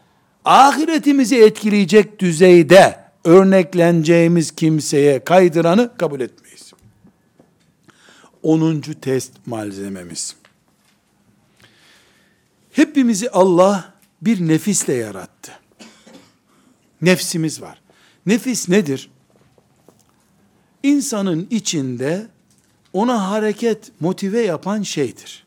ahiretimizi 0.45 1.37
etkileyecek 1.45 2.19
düzeyde 2.19 3.01
örnekleneceğimiz 3.25 4.51
kimseye 4.51 5.25
kaydıranı 5.25 5.97
kabul 5.99 6.21
etmeyiz. 6.21 6.73
10. 8.43 8.81
test 8.81 9.33
malzememiz. 9.47 10.37
Hepimizi 12.73 13.31
Allah 13.31 13.95
bir 14.23 14.49
nefisle 14.49 14.95
yarattı. 14.95 15.53
Nefsimiz 17.05 17.63
var. 17.63 17.81
Nefis 18.27 18.69
nedir? 18.69 19.11
İnsanın 20.83 21.47
içinde 21.51 22.27
ona 22.93 23.31
hareket 23.31 23.93
motive 24.01 24.41
yapan 24.41 24.83
şeydir. 24.83 25.47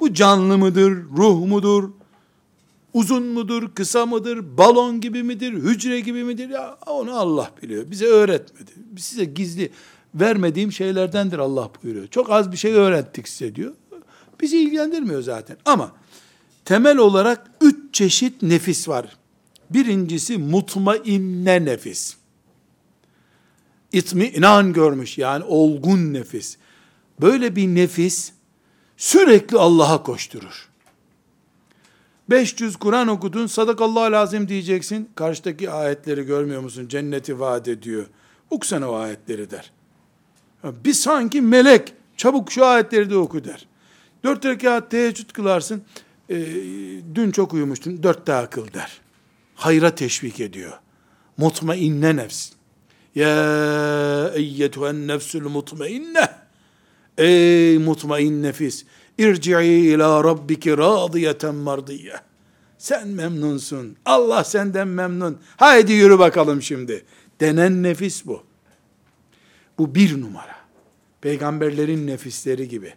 Bu 0.00 0.14
canlı 0.14 0.58
mıdır, 0.58 0.92
ruh 1.16 1.46
mudur, 1.46 1.90
uzun 2.94 3.22
mudur, 3.22 3.74
kısa 3.74 4.06
mıdır, 4.06 4.58
balon 4.58 5.00
gibi 5.00 5.22
midir, 5.22 5.52
hücre 5.52 6.00
gibi 6.00 6.24
midir? 6.24 6.48
Ya 6.48 6.78
onu 6.86 7.18
Allah 7.18 7.50
biliyor. 7.62 7.90
Bize 7.90 8.06
öğretmedi. 8.06 8.70
Size 8.96 9.24
gizli 9.24 9.70
vermediğim 10.14 10.72
şeylerdendir 10.72 11.38
Allah 11.38 11.70
buyuruyor. 11.82 12.06
Çok 12.06 12.30
az 12.30 12.52
bir 12.52 12.56
şey 12.56 12.72
öğrettik 12.72 13.28
size 13.28 13.54
diyor. 13.54 13.74
Bizi 14.40 14.58
ilgilendirmiyor 14.58 15.22
zaten. 15.22 15.56
Ama 15.64 15.92
temel 16.64 16.96
olarak 16.96 17.50
üç 17.60 17.76
çeşit 17.94 18.42
nefis 18.42 18.88
var. 18.88 19.16
Birincisi 19.70 20.38
mutmainne 20.38 21.64
nefis. 21.64 22.16
İtminan 23.92 24.72
görmüş 24.72 25.18
yani 25.18 25.44
olgun 25.44 26.12
nefis. 26.12 26.56
Böyle 27.20 27.56
bir 27.56 27.66
nefis 27.66 28.32
sürekli 28.96 29.58
Allah'a 29.58 30.02
koşturur. 30.02 30.68
500 32.30 32.76
Kur'an 32.76 33.08
okudun, 33.08 33.46
sadakallahu 33.46 34.12
lazım 34.12 34.48
diyeceksin. 34.48 35.10
Karşıdaki 35.14 35.70
ayetleri 35.70 36.22
görmüyor 36.22 36.60
musun? 36.60 36.88
Cenneti 36.88 37.40
vaat 37.40 37.68
ediyor. 37.68 38.06
Okusana 38.50 38.90
o 38.90 38.94
ayetleri 38.94 39.50
der. 39.50 39.72
Bir 40.64 40.92
sanki 40.92 41.40
melek, 41.40 41.92
çabuk 42.16 42.52
şu 42.52 42.66
ayetleri 42.66 43.10
de 43.10 43.16
oku 43.16 43.44
der. 43.44 43.66
Dört 44.24 44.44
rekat 44.44 44.90
teheccüd 44.90 45.30
kılarsın, 45.30 45.82
e, 46.28 46.36
dün 47.14 47.30
çok 47.30 47.54
uyumuştun, 47.54 48.02
dört 48.02 48.26
daha 48.26 48.50
kıl 48.50 48.72
der. 48.72 49.00
Hayra 49.56 49.94
teşvik 49.94 50.40
ediyor. 50.40 50.72
Mutmainne 51.36 52.16
nefs. 52.16 52.52
Ya 53.14 54.32
eyyetühen 54.34 55.08
nefsül 55.08 55.42
mutmainne. 55.42 56.28
Ey 57.18 57.78
mutmain 57.78 58.42
nefis. 58.42 58.84
İrci'i 59.18 59.94
ila 59.94 60.24
rabbiki 60.24 60.78
radiyeten 60.78 61.54
mardiye. 61.54 62.14
Sen 62.78 63.08
memnunsun. 63.08 63.96
Allah 64.04 64.44
senden 64.44 64.88
memnun. 64.88 65.38
Haydi 65.56 65.92
yürü 65.92 66.18
bakalım 66.18 66.62
şimdi. 66.62 67.04
Denen 67.40 67.82
nefis 67.82 68.26
bu. 68.26 68.42
Bu 69.78 69.94
bir 69.94 70.20
numara. 70.20 70.56
Peygamberlerin 71.20 72.06
nefisleri 72.06 72.68
gibi. 72.68 72.94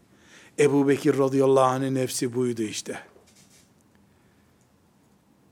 Ebu 0.60 0.88
Bekir 0.88 1.18
radıyallahu 1.18 1.64
anh'ın 1.64 1.96
nefsi 1.96 2.34
buydu 2.36 2.62
işte. 2.62 3.00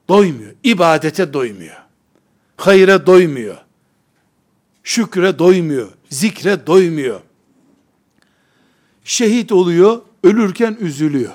Doymuyor. 0.10 0.52
İbadete 0.64 1.34
doymuyor. 1.34 1.76
Hayre 2.58 3.06
doymuyor. 3.06 3.58
Şükre 4.84 5.40
doymuyor. 5.40 5.92
Zikre 6.10 6.68
doymuyor. 6.68 7.22
Şehit 9.04 9.52
oluyor, 9.52 10.02
ölürken 10.24 10.78
üzülüyor. 10.80 11.34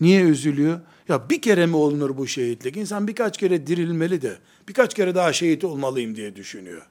Niye 0.00 0.22
üzülüyor? 0.22 0.80
Ya 1.08 1.30
bir 1.30 1.42
kere 1.42 1.66
mi 1.66 1.76
olunur 1.76 2.16
bu 2.16 2.26
şehitlik? 2.26 2.76
İnsan 2.76 3.08
birkaç 3.08 3.38
kere 3.38 3.66
dirilmeli 3.66 4.22
de, 4.22 4.38
birkaç 4.68 4.94
kere 4.94 5.14
daha 5.14 5.32
şehit 5.32 5.64
olmalıyım 5.64 6.16
diye 6.16 6.36
düşünüyor. 6.36 6.86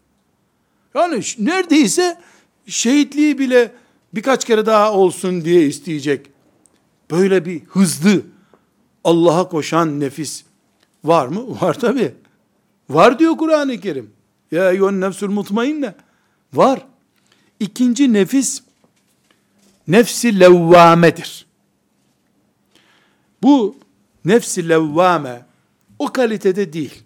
Yani 0.95 1.21
neredeyse 1.39 2.21
şehitliği 2.67 3.39
bile 3.39 3.71
birkaç 4.13 4.45
kere 4.45 4.65
daha 4.65 4.93
olsun 4.93 5.45
diye 5.45 5.65
isteyecek. 5.65 6.25
Böyle 7.11 7.45
bir 7.45 7.61
hızlı 7.65 8.21
Allah'a 9.03 9.49
koşan 9.49 9.99
nefis 9.99 10.43
var 11.03 11.27
mı? 11.27 11.61
Var 11.61 11.79
tabi. 11.79 12.15
Var 12.89 13.19
diyor 13.19 13.37
Kur'an-ı 13.37 13.79
Kerim. 13.79 14.11
Ya 14.51 14.71
eyyühen 14.71 15.01
nefsül 15.01 15.29
mutmainne. 15.29 15.95
Var. 16.53 16.85
İkinci 17.59 18.13
nefis 18.13 18.61
nefsi 19.87 20.39
levvamedir. 20.39 21.45
Bu 23.43 23.75
nefsi 24.25 24.69
levvame 24.69 25.45
o 25.99 26.13
kalitede 26.13 26.73
değil. 26.73 27.03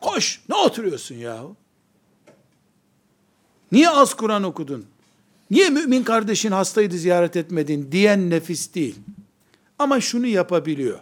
Koş 0.00 0.40
ne 0.48 0.54
oturuyorsun 0.54 1.14
yahu? 1.14 1.56
Niye 3.72 3.90
az 3.90 4.14
Kur'an 4.14 4.42
okudun? 4.42 4.86
Niye 5.50 5.70
mümin 5.70 6.02
kardeşin 6.02 6.52
hastaydı 6.52 6.98
ziyaret 6.98 7.36
etmedin 7.36 7.92
diyen 7.92 8.30
nefis 8.30 8.74
değil. 8.74 8.96
Ama 9.78 10.00
şunu 10.00 10.26
yapabiliyor. 10.26 10.98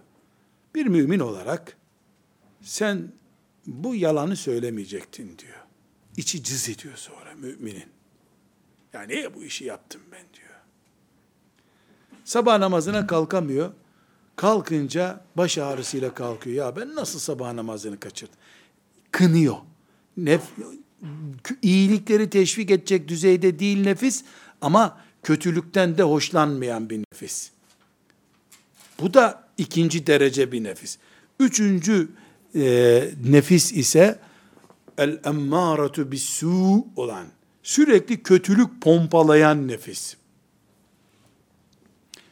Bir 0.74 0.86
mümin 0.86 1.20
olarak 1.20 1.76
sen 2.62 3.12
bu 3.66 3.94
yalanı 3.94 4.36
söylemeyecektin 4.36 5.38
diyor. 5.38 5.58
İçi 6.16 6.42
cız 6.42 6.68
ediyor 6.68 6.96
sonra 6.96 7.34
müminin. 7.34 7.88
Ya 8.92 9.02
niye 9.02 9.34
bu 9.34 9.44
işi 9.44 9.64
yaptım 9.64 10.00
ben 10.12 10.24
diyor. 10.34 10.50
Sabah 12.24 12.58
namazına 12.58 13.06
kalkamıyor. 13.06 13.72
Kalkınca 14.36 15.24
baş 15.36 15.58
ağrısıyla 15.58 16.14
kalkıyor. 16.14 16.66
Ya 16.66 16.76
ben 16.76 16.94
nasıl 16.94 17.18
sabah 17.18 17.52
namazını 17.52 18.00
kaçırdım? 18.00 18.36
Kınıyor. 19.10 19.56
Nef 20.16 20.42
iyilikleri 21.62 22.30
teşvik 22.30 22.70
edecek 22.70 23.08
düzeyde 23.08 23.58
değil 23.58 23.82
nefis 23.82 24.24
ama 24.60 25.00
kötülükten 25.22 25.98
de 25.98 26.02
hoşlanmayan 26.02 26.90
bir 26.90 27.04
nefis. 27.12 27.50
Bu 29.00 29.14
da 29.14 29.49
ikinci 29.60 30.06
derece 30.06 30.52
bir 30.52 30.64
nefis. 30.64 30.98
Üçüncü 31.40 32.08
e, 32.54 32.62
nefis 33.24 33.72
ise 33.72 34.18
el 34.98 35.20
emmâretu 35.24 36.02
bis-sû 36.02 36.84
olan, 36.96 37.26
sürekli 37.62 38.22
kötülük 38.22 38.82
pompalayan 38.82 39.68
nefis. 39.68 40.16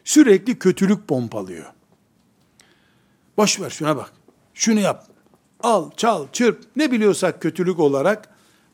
Sürekli 0.04 0.58
kötülük 0.58 1.08
pompalıyor. 1.08 1.66
Boş 3.36 3.60
ver 3.60 3.70
şuna 3.70 3.96
bak. 3.96 4.12
Şunu 4.54 4.80
yap. 4.80 5.06
Al, 5.60 5.90
çal, 5.96 6.26
çırp. 6.32 6.64
Ne 6.76 6.92
biliyorsak 6.92 7.42
kötülük 7.42 7.78
olarak 7.78 8.28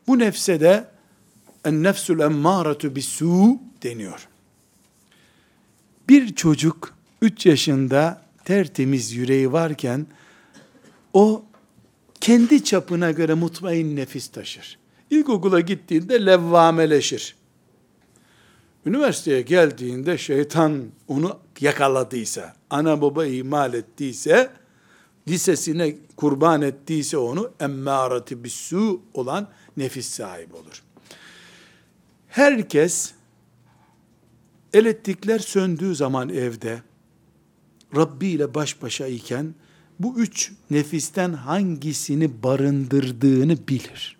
bu 0.07 0.19
nefse 0.19 0.59
de 0.59 0.87
en 1.65 1.83
nefsül 1.83 2.19
emmâretu 2.19 2.87
bis-sû 2.87 3.59
deniyor. 3.83 4.27
Bir 6.09 6.35
çocuk 6.35 6.93
3 7.21 7.45
yaşında 7.45 8.24
tertemiz 8.45 9.11
yüreği 9.11 9.51
varken 9.51 10.07
o 11.13 11.45
kendi 12.21 12.63
çapına 12.63 13.11
göre 13.11 13.33
mutmain 13.33 13.95
nefis 13.95 14.27
taşır. 14.27 14.77
İlkokula 15.09 15.59
gittiğinde 15.59 16.25
levvameleşir. 16.25 17.35
Üniversiteye 18.85 19.41
geldiğinde 19.41 20.17
şeytan 20.17 20.83
onu 21.07 21.39
yakaladıysa, 21.61 22.55
ana 22.69 23.01
baba 23.01 23.25
ihmal 23.25 23.73
ettiyse, 23.73 24.51
lisesine 25.27 25.95
kurban 26.15 26.61
ettiyse 26.61 27.17
onu 27.17 27.51
emmârati 27.59 28.43
bissu 28.43 29.01
olan 29.13 29.49
nefis 29.77 30.09
sahibi 30.09 30.55
olur. 30.55 30.83
Herkes 32.27 33.13
elektrikler 34.73 35.39
söndüğü 35.39 35.95
zaman 35.95 36.29
evde 36.29 36.81
Rabbi 37.95 38.27
ile 38.27 38.53
baş 38.53 38.81
başa 38.81 39.07
iken 39.07 39.53
bu 39.99 40.19
üç 40.19 40.51
nefisten 40.69 41.33
hangisini 41.33 42.43
barındırdığını 42.43 43.67
bilir. 43.67 44.17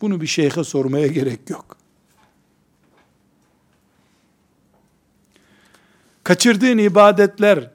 Bunu 0.00 0.20
bir 0.20 0.26
şeyhe 0.26 0.64
sormaya 0.64 1.06
gerek 1.06 1.50
yok. 1.50 1.76
Kaçırdığın 6.24 6.78
ibadetler 6.78 7.70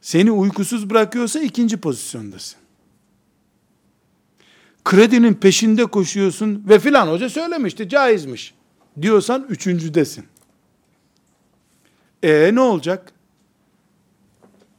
seni 0.00 0.30
uykusuz 0.30 0.90
bırakıyorsa 0.90 1.40
ikinci 1.40 1.76
pozisyondasın. 1.76 2.60
kredinin 4.84 5.34
peşinde 5.34 5.86
koşuyorsun 5.86 6.64
ve 6.68 6.78
filan 6.78 7.08
hoca 7.08 7.28
söylemişti 7.28 7.88
caizmiş 7.88 8.54
diyorsan 9.02 9.46
üçüncüdesin. 9.48 10.24
E 12.22 12.50
ne 12.54 12.60
olacak? 12.60 13.12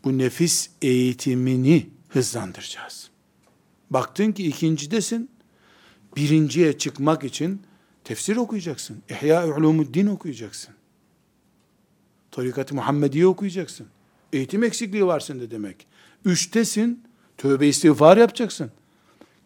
Bu 0.03 0.17
nefis 0.17 0.69
eğitimini 0.81 1.89
hızlandıracağız. 2.09 3.09
Baktın 3.89 4.31
ki 4.31 4.47
ikincidesin, 4.47 5.29
birinciye 6.15 6.77
çıkmak 6.77 7.23
için 7.23 7.61
tefsir 8.03 8.35
okuyacaksın. 8.35 8.97
İhya 9.09 9.47
Ulumuddin 9.47 10.07
okuyacaksın. 10.07 10.73
Tarikat-ı 12.31 12.75
Muhammediye 12.75 13.27
okuyacaksın. 13.27 13.87
Eğitim 14.33 14.63
eksikliği 14.63 15.05
var 15.05 15.19
sende 15.19 15.51
demek. 15.51 15.87
Üçtesin, 16.25 17.03
tövbe 17.37 17.67
istiğfar 17.67 18.17
yapacaksın. 18.17 18.71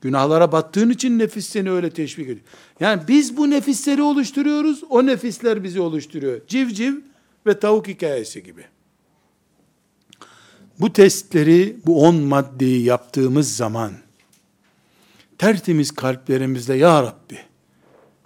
Günahlara 0.01 0.51
battığın 0.51 0.89
için 0.89 1.19
nefis 1.19 1.49
seni 1.49 1.71
öyle 1.71 1.89
teşvik 1.89 2.25
ediyor. 2.25 2.45
Yani 2.79 3.01
biz 3.07 3.37
bu 3.37 3.49
nefisleri 3.49 4.01
oluşturuyoruz, 4.01 4.83
o 4.89 5.05
nefisler 5.05 5.63
bizi 5.63 5.79
oluşturuyor. 5.79 6.41
Civciv 6.47 6.93
ve 7.47 7.59
tavuk 7.59 7.87
hikayesi 7.87 8.43
gibi. 8.43 8.65
Bu 10.79 10.93
testleri, 10.93 11.77
bu 11.85 12.01
on 12.07 12.15
maddeyi 12.15 12.83
yaptığımız 12.83 13.55
zaman, 13.57 13.93
tertemiz 15.37 15.91
kalplerimizle 15.91 16.75
Ya 16.75 17.03
Rabbi, 17.03 17.39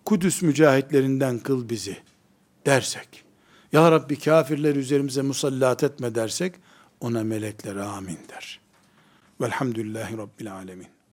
Kudüs 0.05 0.41
mücahitlerinden 0.41 1.39
kıl 1.39 1.69
bizi 1.69 1.97
dersek, 2.65 3.23
Ya 3.71 3.91
Rabbi 3.91 4.19
kafirler 4.19 4.75
üzerimize 4.75 5.21
musallat 5.21 5.83
etme 5.83 6.15
dersek, 6.15 6.55
ona 6.99 7.23
melekler 7.23 7.75
amin 7.75 8.19
der. 8.29 8.59
Velhamdülillahi 9.41 10.17
Rabbil 10.17 10.53
alemin. 10.53 10.87